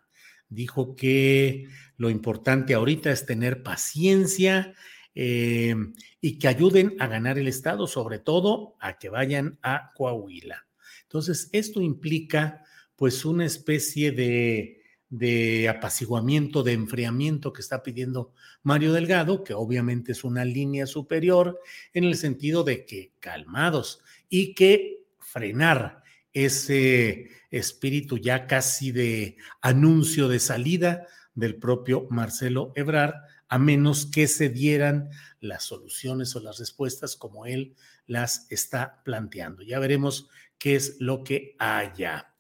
Dijo 0.50 0.96
que 0.96 1.68
lo 1.98 2.12
importante 2.12 2.76
ahorita 2.76 3.12
es 3.12 3.26
tener 3.26 3.64
paciencia 3.64 4.76
eh, 5.20 5.76
y 6.22 6.38
que 6.38 6.48
ayuden 6.48 6.96
a 7.00 7.08
ganar 7.08 7.40
el 7.40 7.48
Estado, 7.48 7.88
sobre 7.88 8.20
todo 8.20 8.76
a 8.80 9.00
que 9.00 9.10
vayan 9.10 9.58
a 9.64 9.92
Coahuila. 9.96 10.68
Entonces, 11.02 11.50
esto 11.54 11.82
implica 11.82 12.64
pues 12.96 13.26
una 13.26 13.44
especie 13.44 14.12
de, 14.12 14.84
de 15.10 15.70
apaciguamiento, 15.70 16.62
de 16.62 16.74
enfriamiento 16.74 17.52
que 17.52 17.62
está 17.62 17.82
pidiendo 17.82 18.32
Mario 18.62 18.94
Delgado, 18.94 19.44
que 19.44 19.56
obviamente 19.56 20.12
es 20.12 20.24
una 20.24 20.46
línea 20.46 20.86
superior 20.86 21.60
en 21.96 22.04
el 22.04 22.16
sentido 22.16 22.64
de 22.64 22.86
que 22.86 23.14
calmados 23.20 24.02
y 24.30 24.54
que 24.54 25.04
frenar 25.18 26.04
ese 26.32 27.32
espíritu 27.50 28.20
ya 28.20 28.46
casi 28.46 28.92
de 28.92 29.38
anuncio 29.64 30.28
de 30.28 30.40
salida 30.40 31.08
del 31.34 31.56
propio 31.56 32.06
Marcelo 32.12 32.72
Ebrard, 32.76 33.16
a 33.50 33.58
menos 33.58 34.06
que 34.06 34.28
se 34.28 34.50
dieran 34.50 35.10
las 35.40 35.64
soluciones 35.64 36.36
o 36.36 36.40
las 36.40 36.60
respuestas 36.60 37.16
como 37.16 37.46
él 37.46 37.76
las 38.06 38.52
está 38.52 39.02
planteando. 39.04 39.64
Ya 39.64 39.80
veremos 39.80 40.30
qué 40.58 40.76
es 40.76 40.98
lo 41.00 41.24
que 41.24 41.56
haya. 41.60 42.34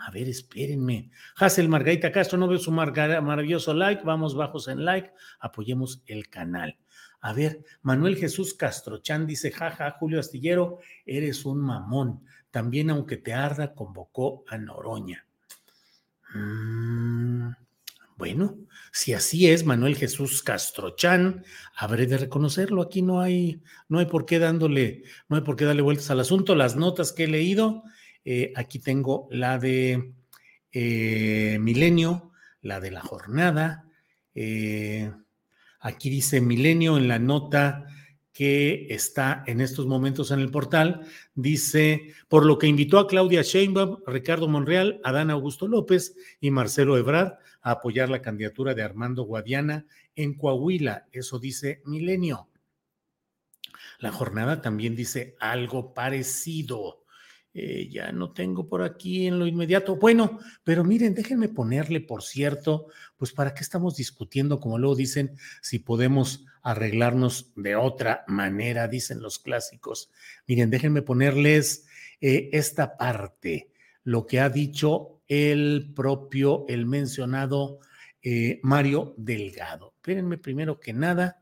A 0.00 0.10
ver, 0.10 0.28
espérenme. 0.28 1.10
Hazel 1.36 1.68
Margarita 1.68 2.10
Castro, 2.10 2.36
no 2.36 2.48
veo 2.48 2.58
su 2.58 2.72
maravilloso 2.72 3.72
like. 3.74 4.02
Vamos 4.02 4.34
bajos 4.34 4.66
en 4.68 4.84
like. 4.84 5.12
Apoyemos 5.38 6.02
el 6.06 6.28
canal. 6.28 6.76
A 7.20 7.32
ver, 7.32 7.64
Manuel 7.82 8.16
Jesús 8.16 8.54
Castro 8.54 8.98
Chan 8.98 9.26
dice, 9.26 9.52
jaja, 9.52 9.92
Julio 9.92 10.18
Astillero, 10.18 10.80
eres 11.06 11.44
un 11.44 11.60
mamón. 11.60 12.24
También, 12.50 12.90
aunque 12.90 13.16
te 13.18 13.32
arda, 13.32 13.72
convocó 13.72 14.44
a 14.48 14.58
Noroña. 14.58 15.24
Mm, 16.34 17.50
bueno, 18.16 18.58
si 18.92 19.14
así 19.14 19.48
es, 19.48 19.64
Manuel 19.64 19.96
Jesús 19.96 20.42
Castrochan, 20.42 21.44
habré 21.74 22.06
de 22.06 22.18
reconocerlo. 22.18 22.82
Aquí 22.82 23.00
no 23.00 23.22
hay, 23.22 23.62
no 23.88 23.98
hay 23.98 24.06
por 24.06 24.26
qué 24.26 24.38
dándole, 24.38 25.04
no 25.30 25.36
hay 25.36 25.42
por 25.42 25.56
qué 25.56 25.64
darle 25.64 25.80
vueltas 25.80 26.10
al 26.10 26.20
asunto. 26.20 26.54
Las 26.54 26.76
notas 26.76 27.12
que 27.12 27.24
he 27.24 27.28
leído, 27.28 27.84
eh, 28.26 28.52
aquí 28.54 28.78
tengo 28.78 29.28
la 29.30 29.58
de 29.58 30.12
eh, 30.72 31.56
Milenio, 31.58 32.32
la 32.60 32.80
de 32.80 32.90
la 32.90 33.00
jornada. 33.00 33.86
Eh, 34.34 35.10
aquí 35.80 36.10
dice 36.10 36.42
Milenio 36.42 36.98
en 36.98 37.08
la 37.08 37.18
nota 37.18 37.86
que 38.34 38.88
está 38.90 39.42
en 39.46 39.62
estos 39.62 39.86
momentos 39.86 40.30
en 40.30 40.40
el 40.40 40.50
portal, 40.50 41.06
dice, 41.34 42.12
por 42.28 42.44
lo 42.44 42.58
que 42.58 42.66
invitó 42.66 42.98
a 42.98 43.06
Claudia 43.06 43.42
Sheinbaum, 43.42 43.98
Ricardo 44.06 44.48
Monreal, 44.48 45.00
Adán 45.02 45.30
Augusto 45.30 45.66
López 45.66 46.14
y 46.40 46.50
Marcelo 46.50 46.96
Ebrard 46.98 47.34
a 47.62 47.72
apoyar 47.72 48.08
la 48.10 48.22
candidatura 48.22 48.74
de 48.74 48.82
Armando 48.82 49.22
Guadiana 49.24 49.86
en 50.14 50.34
Coahuila. 50.34 51.06
Eso 51.12 51.38
dice 51.38 51.82
Milenio. 51.86 52.48
La 53.98 54.12
jornada 54.12 54.60
también 54.60 54.96
dice 54.96 55.36
algo 55.38 55.94
parecido. 55.94 57.02
Eh, 57.54 57.88
ya 57.90 58.12
no 58.12 58.32
tengo 58.32 58.66
por 58.66 58.82
aquí 58.82 59.26
en 59.26 59.38
lo 59.38 59.46
inmediato. 59.46 59.96
Bueno, 59.96 60.40
pero 60.64 60.84
miren, 60.84 61.14
déjenme 61.14 61.48
ponerle, 61.48 62.00
por 62.00 62.22
cierto, 62.22 62.86
pues 63.16 63.32
para 63.32 63.52
qué 63.52 63.60
estamos 63.60 63.96
discutiendo, 63.96 64.58
como 64.58 64.78
luego 64.78 64.96
dicen, 64.96 65.36
si 65.60 65.78
podemos 65.78 66.46
arreglarnos 66.62 67.52
de 67.56 67.76
otra 67.76 68.24
manera, 68.26 68.88
dicen 68.88 69.20
los 69.20 69.38
clásicos. 69.38 70.10
Miren, 70.46 70.70
déjenme 70.70 71.02
ponerles 71.02 71.86
eh, 72.20 72.48
esta 72.52 72.96
parte, 72.96 73.70
lo 74.02 74.26
que 74.26 74.40
ha 74.40 74.48
dicho 74.48 75.21
el 75.32 75.92
propio, 75.96 76.66
el 76.68 76.84
mencionado 76.84 77.78
eh, 78.22 78.60
Mario 78.62 79.14
Delgado. 79.16 79.94
Espérenme 79.96 80.36
primero 80.36 80.78
que 80.78 80.92
nada 80.92 81.40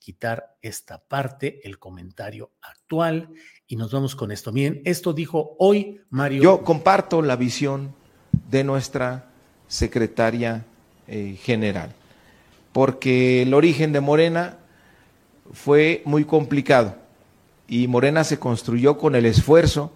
quitar 0.00 0.56
esta 0.60 0.98
parte, 0.98 1.60
el 1.62 1.78
comentario 1.78 2.50
actual, 2.60 3.30
y 3.68 3.76
nos 3.76 3.92
vamos 3.92 4.16
con 4.16 4.32
esto. 4.32 4.50
Bien, 4.50 4.82
esto 4.84 5.12
dijo 5.12 5.54
hoy 5.60 6.00
Mario. 6.10 6.42
Yo 6.42 6.64
comparto 6.64 7.22
la 7.22 7.36
visión 7.36 7.94
de 8.50 8.64
nuestra 8.64 9.30
secretaria 9.68 10.64
eh, 11.06 11.36
general, 11.40 11.94
porque 12.72 13.42
el 13.42 13.54
origen 13.54 13.92
de 13.92 14.00
Morena 14.00 14.58
fue 15.52 16.02
muy 16.04 16.24
complicado 16.24 16.96
y 17.68 17.86
Morena 17.86 18.24
se 18.24 18.40
construyó 18.40 18.98
con 18.98 19.14
el 19.14 19.26
esfuerzo 19.26 19.92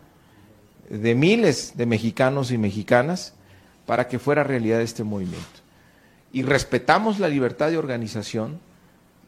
de 0.88 1.14
miles 1.14 1.76
de 1.76 1.86
mexicanos 1.86 2.50
y 2.50 2.58
mexicanas 2.58 3.34
para 3.86 4.08
que 4.08 4.18
fuera 4.18 4.44
realidad 4.44 4.80
este 4.80 5.04
movimiento. 5.04 5.60
Y 6.32 6.42
respetamos 6.42 7.18
la 7.18 7.28
libertad 7.28 7.70
de 7.70 7.78
organización, 7.78 8.58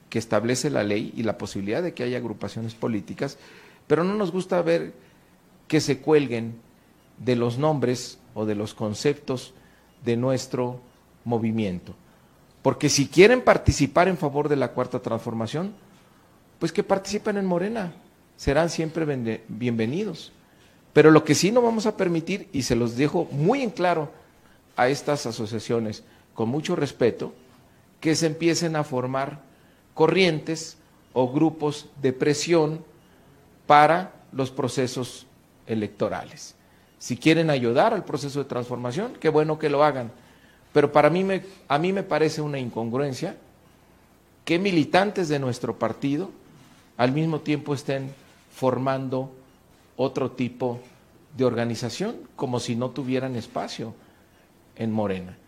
que 0.08 0.18
establece 0.18 0.70
la 0.70 0.84
ley 0.84 1.12
y 1.16 1.24
la 1.24 1.38
posibilidad 1.38 1.82
de 1.82 1.92
que 1.92 2.04
haya 2.04 2.18
agrupaciones 2.18 2.74
políticas, 2.74 3.36
pero 3.86 4.04
no 4.04 4.14
nos 4.14 4.30
gusta 4.30 4.62
ver 4.62 4.94
que 5.66 5.80
se 5.80 5.98
cuelguen 5.98 6.54
de 7.18 7.36
los 7.36 7.58
nombres 7.58 8.18
o 8.34 8.46
de 8.46 8.54
los 8.54 8.74
conceptos 8.74 9.54
de 10.04 10.16
nuestro 10.16 10.80
movimiento. 11.24 11.94
Porque 12.62 12.88
si 12.88 13.08
quieren 13.08 13.42
participar 13.42 14.08
en 14.08 14.16
favor 14.16 14.48
de 14.48 14.56
la 14.56 14.68
cuarta 14.68 15.00
transformación, 15.00 15.74
pues 16.58 16.72
que 16.72 16.82
participen 16.82 17.36
en 17.36 17.46
Morena, 17.46 17.92
serán 18.36 18.70
siempre 18.70 19.04
bienvenidos. 19.48 20.32
Pero 20.94 21.10
lo 21.10 21.24
que 21.24 21.34
sí 21.34 21.50
no 21.50 21.60
vamos 21.60 21.84
a 21.86 21.96
permitir, 21.96 22.48
y 22.52 22.62
se 22.62 22.76
los 22.76 22.96
dejo 22.96 23.28
muy 23.32 23.62
en 23.62 23.70
claro 23.70 24.10
a 24.76 24.88
estas 24.88 25.26
asociaciones, 25.26 26.04
con 26.34 26.48
mucho 26.48 26.76
respeto, 26.76 27.34
que 28.00 28.14
se 28.14 28.26
empiecen 28.26 28.76
a 28.76 28.84
formar 28.84 29.40
corrientes 29.92 30.78
o 31.12 31.30
grupos 31.32 31.86
de 32.00 32.12
presión 32.12 32.84
para 33.66 34.12
los 34.32 34.50
procesos 34.50 35.26
electorales. 35.66 36.54
Si 36.98 37.16
quieren 37.16 37.50
ayudar 37.50 37.92
al 37.92 38.04
proceso 38.04 38.38
de 38.38 38.48
transformación, 38.48 39.14
qué 39.20 39.28
bueno 39.28 39.58
que 39.58 39.68
lo 39.70 39.82
hagan. 39.82 40.12
Pero 40.72 40.92
para 40.92 41.10
mí 41.10 41.24
me, 41.24 41.44
a 41.66 41.78
mí 41.78 41.92
me 41.92 42.02
parece 42.02 42.40
una 42.40 42.58
incongruencia 42.58 43.36
que 44.44 44.58
militantes 44.58 45.28
de 45.28 45.38
nuestro 45.38 45.76
partido 45.78 46.30
al 46.96 47.12
mismo 47.12 47.40
tiempo 47.40 47.74
estén 47.74 48.12
formando 48.54 49.32
otro 49.96 50.32
tipo 50.32 50.80
de 51.36 51.44
organización, 51.44 52.16
como 52.36 52.60
si 52.60 52.76
no 52.76 52.90
tuvieran 52.90 53.36
espacio 53.36 53.94
en 54.76 54.92
Morena. 54.92 55.38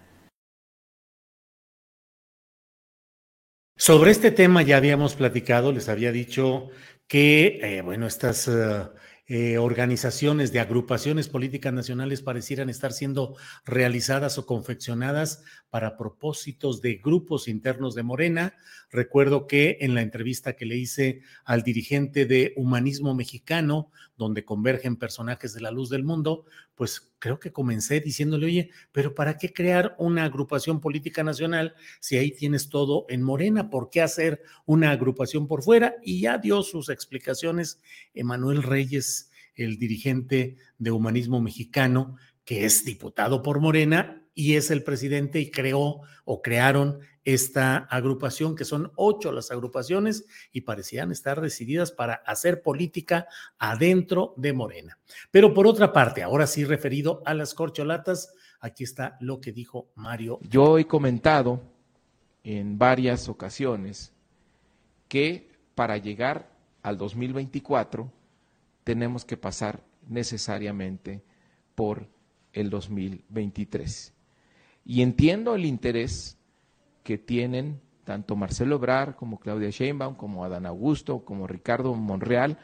Sobre 3.78 4.10
este 4.10 4.30
tema 4.30 4.62
ya 4.62 4.78
habíamos 4.78 5.14
platicado, 5.14 5.70
les 5.70 5.88
había 5.88 6.10
dicho 6.10 6.70
que, 7.06 7.60
eh, 7.62 7.82
bueno, 7.82 8.06
estas 8.06 8.48
eh, 8.48 8.86
eh, 9.28 9.58
organizaciones 9.58 10.52
de 10.52 10.60
agrupaciones 10.60 11.28
políticas 11.28 11.72
nacionales 11.72 12.22
parecieran 12.22 12.70
estar 12.70 12.92
siendo 12.92 13.36
realizadas 13.64 14.38
o 14.38 14.46
confeccionadas 14.46 15.42
para 15.68 15.96
propósitos 15.96 16.80
de 16.80 16.94
grupos 16.94 17.48
internos 17.48 17.94
de 17.94 18.04
Morena. 18.04 18.54
Recuerdo 18.88 19.48
que 19.48 19.78
en 19.80 19.94
la 19.94 20.02
entrevista 20.02 20.54
que 20.54 20.64
le 20.64 20.76
hice 20.76 21.22
al 21.44 21.62
dirigente 21.62 22.24
de 22.24 22.54
Humanismo 22.56 23.14
Mexicano, 23.14 23.90
donde 24.16 24.44
convergen 24.44 24.96
personajes 24.96 25.52
de 25.52 25.60
la 25.60 25.70
luz 25.70 25.90
del 25.90 26.04
mundo, 26.04 26.44
pues 26.74 27.12
creo 27.18 27.38
que 27.38 27.52
comencé 27.52 28.00
diciéndole, 28.00 28.46
oye, 28.46 28.70
pero 28.92 29.14
¿para 29.14 29.36
qué 29.36 29.52
crear 29.52 29.94
una 29.98 30.24
agrupación 30.24 30.80
política 30.80 31.22
nacional 31.22 31.74
si 32.00 32.16
ahí 32.16 32.30
tienes 32.30 32.68
todo 32.68 33.06
en 33.08 33.22
Morena? 33.22 33.70
¿Por 33.70 33.90
qué 33.90 34.02
hacer 34.02 34.42
una 34.64 34.90
agrupación 34.90 35.46
por 35.46 35.62
fuera? 35.62 35.96
Y 36.02 36.20
ya 36.20 36.38
dio 36.38 36.62
sus 36.62 36.88
explicaciones 36.88 37.80
Emanuel 38.14 38.62
Reyes, 38.62 39.30
el 39.54 39.78
dirigente 39.78 40.56
de 40.78 40.90
Humanismo 40.90 41.40
Mexicano, 41.40 42.16
que 42.44 42.64
es 42.64 42.84
diputado 42.84 43.42
por 43.42 43.60
Morena 43.60 44.22
y 44.34 44.54
es 44.54 44.70
el 44.70 44.82
presidente 44.82 45.40
y 45.40 45.50
creó 45.50 46.02
o 46.24 46.42
crearon 46.42 47.00
esta 47.26 47.78
agrupación, 47.90 48.54
que 48.54 48.64
son 48.64 48.92
ocho 48.94 49.32
las 49.32 49.50
agrupaciones 49.50 50.26
y 50.52 50.60
parecían 50.60 51.10
estar 51.10 51.40
decididas 51.40 51.90
para 51.90 52.14
hacer 52.14 52.62
política 52.62 53.26
adentro 53.58 54.32
de 54.36 54.52
Morena. 54.52 54.96
Pero 55.32 55.52
por 55.52 55.66
otra 55.66 55.92
parte, 55.92 56.22
ahora 56.22 56.46
sí 56.46 56.64
referido 56.64 57.22
a 57.26 57.34
las 57.34 57.52
corcholatas, 57.52 58.32
aquí 58.60 58.84
está 58.84 59.16
lo 59.20 59.40
que 59.40 59.50
dijo 59.50 59.88
Mario. 59.96 60.38
Yo 60.48 60.78
he 60.78 60.86
comentado 60.86 61.60
en 62.44 62.78
varias 62.78 63.28
ocasiones 63.28 64.12
que 65.08 65.50
para 65.74 65.96
llegar 65.96 66.48
al 66.84 66.96
2024 66.96 68.08
tenemos 68.84 69.24
que 69.24 69.36
pasar 69.36 69.82
necesariamente 70.06 71.24
por 71.74 72.06
el 72.52 72.70
2023. 72.70 74.12
Y 74.84 75.02
entiendo 75.02 75.56
el 75.56 75.64
interés 75.64 76.38
que 77.06 77.18
tienen 77.18 77.80
tanto 78.02 78.34
Marcelo 78.34 78.76
Obrar 78.76 79.14
como 79.14 79.38
Claudia 79.38 79.70
Sheinbaum, 79.70 80.16
como 80.16 80.44
Adán 80.44 80.66
Augusto, 80.66 81.24
como 81.24 81.46
Ricardo 81.46 81.94
Monreal, 81.94 82.58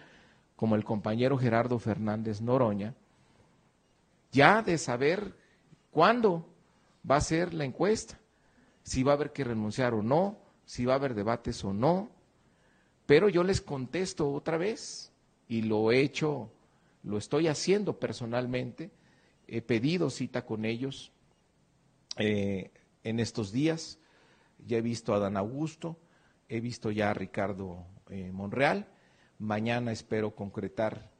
como 0.56 0.74
el 0.74 0.82
compañero 0.82 1.38
Gerardo 1.38 1.78
Fernández 1.78 2.40
Noroña, 2.40 2.92
ya 4.32 4.62
de 4.62 4.78
saber 4.78 5.32
cuándo 5.92 6.44
va 7.08 7.16
a 7.16 7.20
ser 7.20 7.54
la 7.54 7.64
encuesta, 7.64 8.18
si 8.82 9.04
va 9.04 9.12
a 9.12 9.14
haber 9.14 9.32
que 9.32 9.44
renunciar 9.44 9.94
o 9.94 10.02
no, 10.02 10.38
si 10.64 10.86
va 10.86 10.94
a 10.94 10.96
haber 10.96 11.14
debates 11.14 11.62
o 11.62 11.72
no, 11.72 12.10
pero 13.06 13.28
yo 13.28 13.44
les 13.44 13.60
contesto 13.60 14.32
otra 14.32 14.56
vez 14.56 15.12
y 15.46 15.62
lo 15.62 15.92
he 15.92 16.00
hecho, 16.00 16.50
lo 17.04 17.16
estoy 17.16 17.46
haciendo 17.46 18.00
personalmente, 18.00 18.90
he 19.46 19.62
pedido 19.62 20.10
cita 20.10 20.44
con 20.44 20.64
ellos 20.64 21.12
eh, 22.16 22.72
en 23.04 23.20
estos 23.20 23.52
días. 23.52 24.00
Ya 24.66 24.78
he 24.78 24.82
visto 24.82 25.14
a 25.14 25.18
Dan 25.18 25.36
Augusto, 25.36 25.98
he 26.48 26.60
visto 26.60 26.90
ya 26.90 27.10
a 27.10 27.14
Ricardo 27.14 27.84
eh, 28.10 28.30
Monreal. 28.32 28.86
Mañana 29.38 29.92
espero 29.92 30.34
concretar 30.34 31.10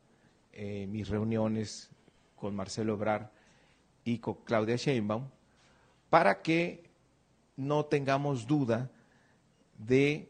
eh, 0.53 0.87
mis 0.89 1.09
reuniones 1.09 1.91
con 2.37 2.55
Marcelo 2.55 2.95
Obrar 2.95 3.33
y 4.05 4.19
con 4.19 4.35
Claudia 4.45 4.77
Sheinbaum 4.77 5.29
para 6.11 6.43
que 6.43 6.91
no 7.57 7.87
tengamos 7.87 8.47
duda 8.47 8.91
de 9.79 10.29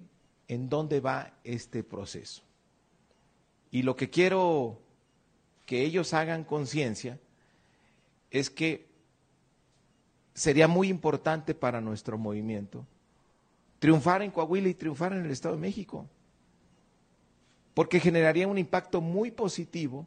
en 0.48 0.68
dónde 0.68 1.00
va 1.00 1.34
este 1.44 1.82
proceso. 1.82 2.42
Y 3.70 3.82
lo 3.82 3.96
que 3.96 4.10
quiero 4.10 4.80
que 5.66 5.82
ellos 5.82 6.12
hagan 6.14 6.44
conciencia 6.44 7.18
es 8.30 8.50
que 8.50 8.86
sería 10.34 10.68
muy 10.68 10.88
importante 10.88 11.54
para 11.54 11.80
nuestro 11.80 12.18
movimiento 12.18 12.86
triunfar 13.82 14.22
en 14.22 14.30
Coahuila 14.30 14.68
y 14.68 14.74
triunfar 14.74 15.12
en 15.12 15.24
el 15.24 15.32
Estado 15.32 15.56
de 15.56 15.60
México, 15.60 16.06
porque 17.74 17.98
generaría 17.98 18.46
un 18.46 18.56
impacto 18.56 19.00
muy 19.00 19.32
positivo 19.32 20.06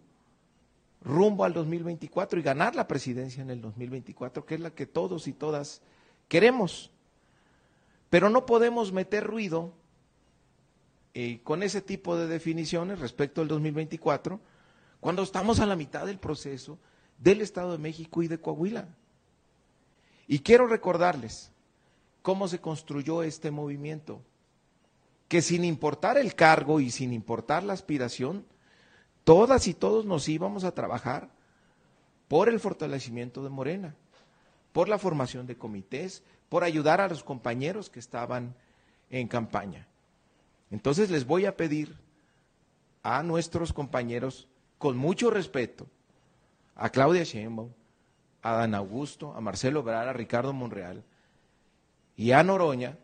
rumbo 1.02 1.44
al 1.44 1.52
2024 1.52 2.40
y 2.40 2.42
ganar 2.42 2.74
la 2.74 2.88
presidencia 2.88 3.42
en 3.42 3.50
el 3.50 3.60
2024, 3.60 4.46
que 4.46 4.56
es 4.56 4.62
la 4.62 4.70
que 4.70 4.86
todos 4.86 5.28
y 5.28 5.34
todas 5.34 5.82
queremos. 6.30 6.90
Pero 8.10 8.30
no 8.30 8.46
podemos 8.46 8.94
meter 8.94 9.26
ruido 9.26 9.74
eh, 11.14 11.42
con 11.44 11.62
ese 11.62 11.82
tipo 11.82 12.16
de 12.16 12.28
definiciones 12.28 13.00
respecto 13.00 13.42
al 13.42 13.50
2024 13.50 14.40
cuando 15.02 15.22
estamos 15.22 15.60
a 15.60 15.66
la 15.66 15.76
mitad 15.76 16.06
del 16.06 16.18
proceso 16.18 16.80
del 17.20 17.42
Estado 17.42 17.74
de 17.74 17.80
México 17.80 18.24
y 18.24 18.30
de 18.30 18.40
Coahuila. 18.40 18.88
Y 20.30 20.40
quiero 20.40 20.66
recordarles 20.66 21.52
cómo 22.26 22.48
se 22.48 22.60
construyó 22.60 23.22
este 23.22 23.52
movimiento, 23.52 24.20
que 25.28 25.44
sin 25.44 25.64
importar 25.64 26.18
el 26.18 26.34
cargo 26.34 26.80
y 26.80 26.90
sin 26.90 27.14
importar 27.14 27.62
la 27.62 27.74
aspiración, 27.74 28.48
todas 29.24 29.68
y 29.68 29.76
todos 29.76 30.06
nos 30.06 30.28
íbamos 30.28 30.64
a 30.64 30.74
trabajar 30.74 31.30
por 32.28 32.50
el 32.50 32.60
fortalecimiento 32.60 33.44
de 33.44 33.52
Morena, 33.52 33.94
por 34.74 34.90
la 34.90 34.98
formación 34.98 35.46
de 35.46 35.56
comités, 35.56 36.24
por 36.50 36.64
ayudar 36.64 37.00
a 37.00 37.08
los 37.08 37.24
compañeros 37.24 37.92
que 37.92 38.00
estaban 38.00 38.56
en 39.12 39.28
campaña. 39.28 39.86
Entonces 40.72 41.12
les 41.12 41.28
voy 41.28 41.46
a 41.46 41.56
pedir 41.56 41.96
a 43.04 43.22
nuestros 43.22 43.72
compañeros, 43.72 44.48
con 44.80 44.98
mucho 44.98 45.30
respeto, 45.30 45.86
a 46.74 46.90
Claudia 46.90 47.24
Sheinbaum, 47.24 47.70
a 48.42 48.54
Dan 48.54 48.74
Augusto, 48.74 49.32
a 49.36 49.42
Marcelo 49.42 49.82
Obrar, 49.82 50.08
a 50.08 50.14
Ricardo 50.14 50.54
Monreal 50.54 51.04
y 52.16 52.32
a 52.32 52.44
Noroña, 52.44 52.98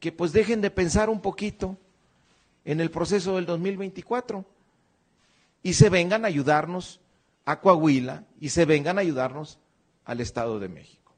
que 0.00 0.12
pues 0.12 0.32
dejen 0.32 0.60
de 0.60 0.70
pensar 0.70 1.08
un 1.08 1.20
poquito 1.20 1.78
en 2.64 2.80
el 2.80 2.90
proceso 2.90 3.36
del 3.36 3.46
2024 3.46 4.44
y 5.62 5.74
se 5.74 5.88
vengan 5.88 6.24
a 6.24 6.28
ayudarnos 6.28 7.00
a 7.44 7.60
Coahuila 7.60 8.24
y 8.40 8.50
se 8.50 8.64
vengan 8.64 8.98
a 8.98 9.02
ayudarnos 9.02 9.58
al 10.04 10.20
Estado 10.20 10.58
de 10.58 10.68
México. 10.68 11.16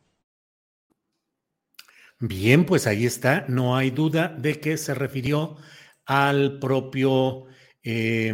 Bien, 2.19 2.65
pues 2.65 2.87
ahí 2.87 3.05
está. 3.05 3.45
No 3.49 3.77
hay 3.77 3.91
duda 3.91 4.29
de 4.29 4.61
que 4.61 4.79
se 4.79 4.95
refirió 4.95 5.57
al 6.07 6.59
propio 6.59 7.45
eh, 7.83 8.33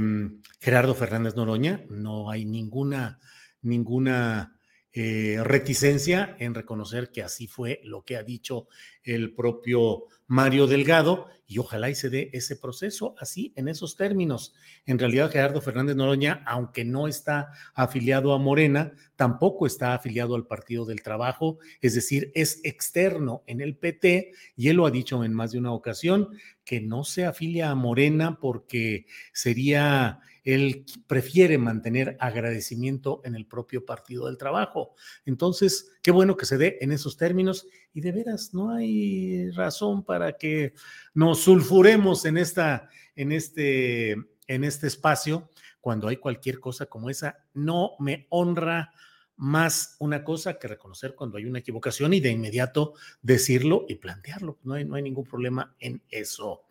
Gerardo 0.60 0.94
Fernández 0.94 1.34
Noroña. 1.34 1.84
No 1.88 2.30
hay 2.30 2.44
ninguna 2.44 3.18
ninguna 3.62 4.58
eh, 4.94 5.38
reticencia 5.42 6.36
en 6.38 6.54
reconocer 6.54 7.10
que 7.10 7.22
así 7.22 7.46
fue 7.46 7.80
lo 7.82 8.04
que 8.04 8.16
ha 8.16 8.22
dicho 8.22 8.68
el 9.02 9.34
propio 9.34 10.04
Mario 10.26 10.66
Delgado 10.66 11.28
y 11.46 11.58
ojalá 11.58 11.90
y 11.90 11.94
se 11.94 12.08
dé 12.08 12.30
ese 12.32 12.56
proceso 12.56 13.14
así, 13.18 13.52
en 13.56 13.68
esos 13.68 13.96
términos. 13.96 14.54
En 14.86 14.98
realidad, 14.98 15.30
Gerardo 15.30 15.60
Fernández 15.60 15.96
Noroña, 15.96 16.42
aunque 16.46 16.84
no 16.84 17.08
está 17.08 17.52
afiliado 17.74 18.32
a 18.32 18.38
Morena, 18.38 18.92
tampoco 19.16 19.66
está 19.66 19.94
afiliado 19.94 20.34
al 20.34 20.46
Partido 20.46 20.86
del 20.86 21.02
Trabajo, 21.02 21.58
es 21.80 21.94
decir, 21.94 22.32
es 22.34 22.60
externo 22.64 23.42
en 23.46 23.60
el 23.60 23.76
PT 23.76 24.32
y 24.56 24.68
él 24.68 24.76
lo 24.76 24.86
ha 24.86 24.90
dicho 24.90 25.24
en 25.24 25.34
más 25.34 25.52
de 25.52 25.58
una 25.58 25.72
ocasión, 25.72 26.28
que 26.64 26.80
no 26.80 27.04
se 27.04 27.24
afilia 27.26 27.70
a 27.70 27.74
Morena 27.74 28.38
porque 28.40 29.06
sería 29.32 30.20
él 30.44 30.84
prefiere 31.06 31.58
mantener 31.58 32.16
agradecimiento 32.20 33.20
en 33.24 33.34
el 33.34 33.46
propio 33.46 33.84
Partido 33.84 34.26
del 34.26 34.38
Trabajo. 34.38 34.94
Entonces, 35.24 35.92
qué 36.02 36.10
bueno 36.10 36.36
que 36.36 36.46
se 36.46 36.58
dé 36.58 36.78
en 36.80 36.92
esos 36.92 37.16
términos 37.16 37.66
y 37.92 38.00
de 38.00 38.12
veras 38.12 38.52
no 38.52 38.70
hay 38.70 39.50
razón 39.50 40.04
para 40.04 40.32
que 40.36 40.74
nos 41.14 41.40
sulfuremos 41.40 42.24
en, 42.24 42.38
esta, 42.38 42.88
en, 43.14 43.32
este, 43.32 44.12
en 44.46 44.64
este 44.64 44.86
espacio 44.86 45.48
cuando 45.80 46.08
hay 46.08 46.16
cualquier 46.16 46.60
cosa 46.60 46.86
como 46.86 47.10
esa. 47.10 47.44
No 47.54 47.92
me 47.98 48.26
honra 48.30 48.92
más 49.36 49.96
una 49.98 50.22
cosa 50.22 50.58
que 50.58 50.68
reconocer 50.68 51.14
cuando 51.14 51.38
hay 51.38 51.46
una 51.46 51.58
equivocación 51.58 52.14
y 52.14 52.20
de 52.20 52.30
inmediato 52.30 52.94
decirlo 53.22 53.86
y 53.88 53.96
plantearlo. 53.96 54.58
No 54.62 54.74
hay, 54.74 54.84
no 54.84 54.94
hay 54.94 55.02
ningún 55.02 55.24
problema 55.24 55.74
en 55.78 56.02
eso. 56.08 56.62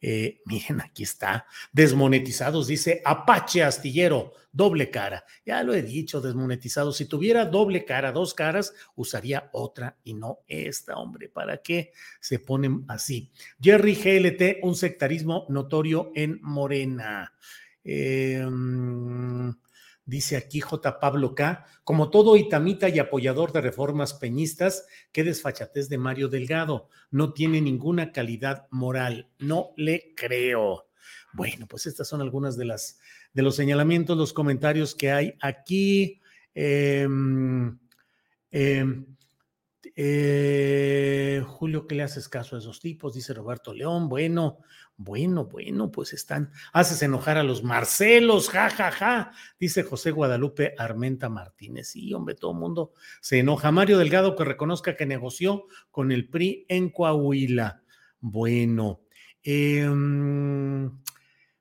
Eh, 0.00 0.40
miren, 0.44 0.80
aquí 0.80 1.02
está, 1.02 1.46
desmonetizados, 1.72 2.68
dice 2.68 3.02
Apache 3.04 3.64
Astillero, 3.64 4.32
doble 4.52 4.90
cara. 4.90 5.24
Ya 5.44 5.62
lo 5.62 5.74
he 5.74 5.82
dicho, 5.82 6.20
desmonetizados. 6.20 6.96
Si 6.96 7.06
tuviera 7.06 7.44
doble 7.44 7.84
cara, 7.84 8.12
dos 8.12 8.34
caras, 8.34 8.74
usaría 8.94 9.50
otra 9.52 9.96
y 10.04 10.14
no 10.14 10.40
esta, 10.46 10.96
hombre. 10.96 11.28
¿Para 11.28 11.58
qué 11.58 11.92
se 12.20 12.38
ponen 12.38 12.84
así? 12.88 13.30
Jerry 13.60 13.94
GLT, 13.94 14.62
un 14.62 14.76
sectarismo 14.76 15.46
notorio 15.48 16.12
en 16.14 16.38
Morena. 16.42 17.32
Eh, 17.82 18.44
dice 20.08 20.38
aquí 20.38 20.60
J. 20.60 20.98
Pablo 21.00 21.34
K., 21.34 21.66
como 21.84 22.10
todo 22.10 22.36
itamita 22.36 22.88
y 22.88 22.98
apoyador 22.98 23.52
de 23.52 23.60
reformas 23.60 24.14
peñistas, 24.14 24.86
qué 25.12 25.22
desfachatez 25.22 25.90
de 25.90 25.98
Mario 25.98 26.28
Delgado. 26.28 26.88
No 27.10 27.34
tiene 27.34 27.60
ninguna 27.60 28.10
calidad 28.10 28.66
moral. 28.70 29.28
No 29.38 29.72
le 29.76 30.14
creo. 30.16 30.86
Bueno, 31.34 31.66
pues 31.68 31.86
estas 31.86 32.08
son 32.08 32.22
algunas 32.22 32.56
de 32.56 32.64
las 32.64 32.98
de 33.34 33.42
los 33.42 33.54
señalamientos, 33.54 34.16
los 34.16 34.32
comentarios 34.32 34.94
que 34.94 35.12
hay 35.12 35.34
aquí. 35.40 36.20
Eh, 36.54 37.06
eh, 40.00 41.42
Julio, 41.46 41.86
¿qué 41.86 41.94
le 41.94 42.02
haces 42.04 42.28
caso 42.28 42.56
a 42.56 42.60
esos 42.60 42.80
tipos? 42.80 43.14
Dice 43.14 43.34
Roberto 43.34 43.74
León. 43.74 44.08
Bueno, 44.08 44.60
bueno, 44.98 45.44
bueno, 45.44 45.92
pues 45.92 46.12
están. 46.12 46.50
Haces 46.72 47.02
enojar 47.02 47.38
a 47.38 47.44
los 47.44 47.62
Marcelos, 47.62 48.50
ja, 48.50 48.68
ja, 48.68 48.90
ja. 48.90 49.32
Dice 49.58 49.84
José 49.84 50.10
Guadalupe 50.10 50.74
Armenta 50.76 51.28
Martínez. 51.28 51.88
Sí, 51.90 52.12
hombre, 52.12 52.34
todo 52.34 52.50
el 52.50 52.58
mundo 52.58 52.92
se 53.20 53.38
enoja. 53.38 53.70
Mario 53.70 53.96
Delgado 53.96 54.34
que 54.34 54.44
reconozca 54.44 54.96
que 54.96 55.06
negoció 55.06 55.66
con 55.92 56.10
el 56.10 56.28
PRI 56.28 56.66
en 56.68 56.90
Coahuila. 56.90 57.84
Bueno, 58.18 59.02
eh, 59.44 59.88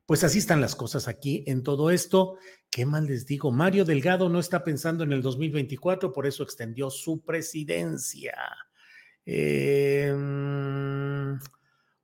pues 0.08 0.24
así 0.24 0.40
están 0.40 0.60
las 0.60 0.76
cosas 0.76 1.08
aquí 1.08 1.44
en 1.46 1.62
todo 1.62 1.92
esto. 1.92 2.38
¿Qué 2.72 2.88
mal 2.88 3.06
les 3.06 3.28
digo? 3.28 3.52
Mario 3.52 3.86
Delgado 3.86 4.30
no 4.30 4.40
está 4.40 4.64
pensando 4.64 5.04
en 5.04 5.14
el 5.14 5.22
2024, 5.22 6.12
por 6.12 6.26
eso 6.26 6.42
extendió 6.42 6.90
su 6.90 7.24
presidencia. 7.24 8.36
Em, 9.26 10.18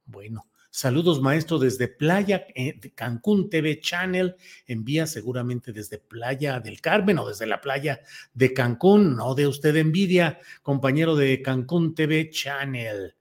bueno, 0.06 0.46
saludos 0.74 1.22
maestro 1.22 1.60
desde 1.60 1.88
Playa 1.88 2.48
eh, 2.56 2.80
Cancún 2.96 3.48
TV 3.48 3.80
Channel. 3.80 4.36
Envía 4.66 5.06
seguramente 5.06 5.72
desde 5.72 6.00
Playa 6.00 6.60
del 6.60 6.82
Carmen 6.82 7.20
o 7.20 7.28
desde 7.28 7.46
la 7.46 7.62
playa 7.62 8.02
de 8.34 8.54
Cancún. 8.54 9.16
No 9.16 9.36
de 9.36 9.46
usted 9.46 9.76
envidia, 9.76 10.40
compañero 10.64 11.16
de 11.16 11.44
Cancún 11.44 11.94
TV 11.94 12.32
Channel. 12.32 13.14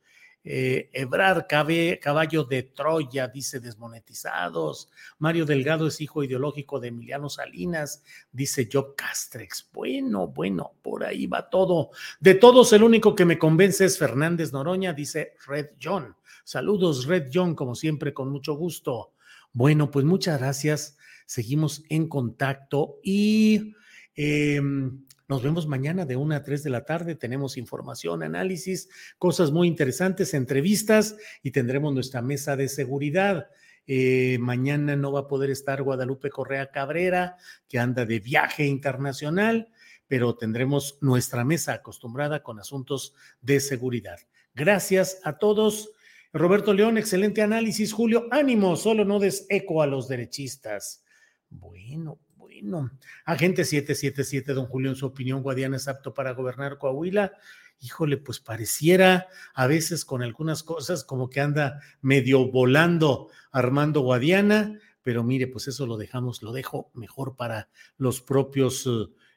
Eh, 0.45 0.89
Ebrar 0.95 1.47
Caballo 1.47 2.45
de 2.45 2.63
Troya, 2.65 3.29
dice 3.29 3.61
desmonetizados. 3.61 4.89
Mario 5.19 5.45
Delgado 5.45 5.87
es 5.87 6.01
hijo 6.01 6.25
ideológico 6.25 6.81
de 6.81 6.89
Emiliano 6.89 7.29
Salinas, 7.29 8.03
dice 8.33 8.67
Job 8.73 8.97
Castrex. 8.97 9.69
Bueno, 9.73 10.27
bueno, 10.27 10.73
por 10.83 11.05
ahí 11.05 11.27
va 11.27 11.51
todo. 11.51 11.91
De 12.19 12.35
todos, 12.35 12.73
el 12.73 12.83
único 12.83 13.15
que 13.15 13.27
me 13.27 13.39
convence 13.39 13.85
es 13.85 13.99
Fernández 13.99 14.53
Noroña, 14.53 14.95
dice 14.95 15.35
Red 15.47 15.73
John. 15.81 16.17
Saludos, 16.45 17.07
Red 17.07 17.31
John, 17.33 17.55
como 17.55 17.75
siempre, 17.75 18.13
con 18.13 18.31
mucho 18.31 18.55
gusto. 18.55 19.13
Bueno, 19.53 19.91
pues 19.91 20.05
muchas 20.05 20.41
gracias. 20.41 20.97
Seguimos 21.27 21.83
en 21.89 22.09
contacto 22.09 22.99
y 23.03 23.75
em, 24.15 25.05
nos 25.29 25.43
vemos 25.43 25.67
mañana 25.67 26.05
de 26.05 26.17
1 26.17 26.35
a 26.35 26.43
3 26.43 26.63
de 26.63 26.71
la 26.71 26.85
tarde. 26.85 27.15
Tenemos 27.15 27.57
información, 27.57 28.23
análisis, 28.23 28.89
cosas 29.19 29.51
muy 29.51 29.69
interesantes, 29.69 30.35
entrevistas 30.35 31.17
y 31.43 31.53
tendremos 31.53 31.95
nuestra 31.95 32.23
mesa 32.23 32.57
de 32.57 32.69
seguridad. 32.69 33.49
Eh, 33.87 34.39
mañana 34.41 34.97
no 34.97 35.13
va 35.13 35.21
a 35.21 35.29
poder 35.29 35.51
estar 35.51 35.83
Guadalupe 35.83 36.31
Correa 36.31 36.71
Cabrera, 36.71 37.37
que 37.69 37.79
anda 37.79 38.05
de 38.05 38.21
viaje 38.21 38.67
internacional, 38.67 39.69
pero 40.07 40.37
tendremos 40.37 40.99
nuestra 41.01 41.45
mesa 41.45 41.73
acostumbrada 41.73 42.43
con 42.43 42.59
asuntos 42.61 43.15
de 43.41 43.61
seguridad. 43.61 44.19
Gracias 44.55 45.21
a 45.25 45.39
todos. 45.39 45.91
Roberto 46.33 46.73
León, 46.73 46.97
excelente 46.97 47.43
análisis. 47.43 47.93
Julio, 47.93 48.27
ánimo, 48.31 48.77
solo 48.77 49.05
no 49.05 49.19
des 49.19 49.47
eco 49.51 49.83
a 49.83 49.87
los 49.87 50.09
derechistas. 50.09 51.05
Bueno, 51.51 52.19
bueno, 52.37 52.91
agente 53.27 53.65
777, 53.65 54.55
don 54.55 54.67
Julio, 54.67 54.91
en 54.91 54.97
su 54.97 55.07
opinión, 55.07 55.43
Guadiana 55.43 55.77
es 55.77 55.89
apto 55.89 56.15
para 56.15 56.33
gobernar 56.33 56.79
Coahuila. 56.79 57.33
Híjole, 57.81 58.17
pues 58.17 58.41
pareciera 58.41 59.27
a 59.55 59.67
veces 59.67 60.05
con 60.05 60.23
algunas 60.23 60.63
cosas 60.63 61.05
como 61.05 61.29
que 61.29 61.41
anda 61.41 61.81
medio 62.01 62.51
volando 62.51 63.29
Armando 63.51 64.01
Guadiana, 64.01 64.79
pero 65.03 65.25
mire, 65.25 65.49
pues 65.49 65.69
eso 65.69 65.87
lo 65.87 65.97
dejamos, 65.97 66.43
lo 66.43 66.53
dejo 66.53 66.91
mejor 66.95 67.37
para 67.37 67.69
los 67.99 68.23
propios 68.23 68.89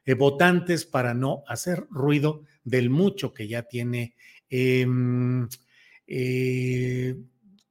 eh, 0.05 0.13
votantes, 0.13 0.85
para 0.85 1.13
no 1.13 1.43
hacer 1.47 1.87
ruido 1.89 2.43
del 2.63 2.89
mucho 2.89 3.33
que 3.33 3.47
ya 3.47 3.63
tiene. 3.63 4.15
Em, 4.49 5.49
eh, 6.07 7.15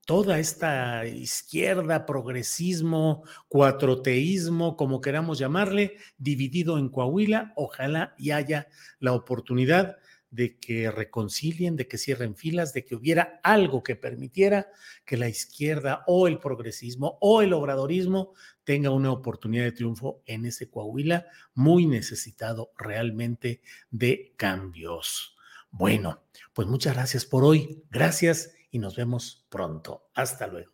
toda 0.07 0.39
esta 0.39 1.07
izquierda, 1.07 2.07
progresismo, 2.07 3.25
cuatroteísmo, 3.49 4.77
como 4.77 5.01
queramos 5.01 5.39
llamarle, 5.39 5.97
dividido 6.19 6.79
en 6.79 6.89
Coahuila, 6.89 7.53
ojalá 7.57 8.15
y 8.19 8.31
haya 8.31 8.69
la 8.99 9.13
oportunidad 9.13 9.97
de 10.35 10.59
que 10.59 10.91
reconcilien, 10.91 11.77
de 11.77 11.87
que 11.87 11.97
cierren 11.97 12.35
filas, 12.35 12.73
de 12.73 12.85
que 12.85 12.97
hubiera 12.97 13.41
algo 13.45 13.85
que 13.85 13.95
permitiera 13.95 14.67
que 15.05 15.17
la 15.17 15.29
izquierda 15.29 16.03
o 16.09 16.27
el 16.27 16.41
progresismo 16.41 17.19
o 17.21 17.41
el 17.41 17.53
obradorismo 17.53 18.35
tenga 18.65 18.91
una 18.91 19.13
oportunidad 19.13 19.65
de 19.65 19.73
triunfo 19.73 20.23
en 20.27 20.45
ese 20.45 20.69
Coahuila 20.69 21.27
muy 21.55 21.87
necesitado 21.87 22.73
realmente 22.77 23.63
de 23.93 24.35
cambios. 24.37 25.34
Bueno, 25.77 26.23
pues 26.53 26.69
muchas 26.69 26.95
gracias 26.95 27.27
por 27.27 27.43
hoy. 27.45 27.83
Gracias 27.91 28.53
y 28.71 28.79
nos 28.79 28.95
vemos 28.95 29.45
pronto. 29.49 30.09
Hasta 30.15 30.47
luego. 30.47 30.74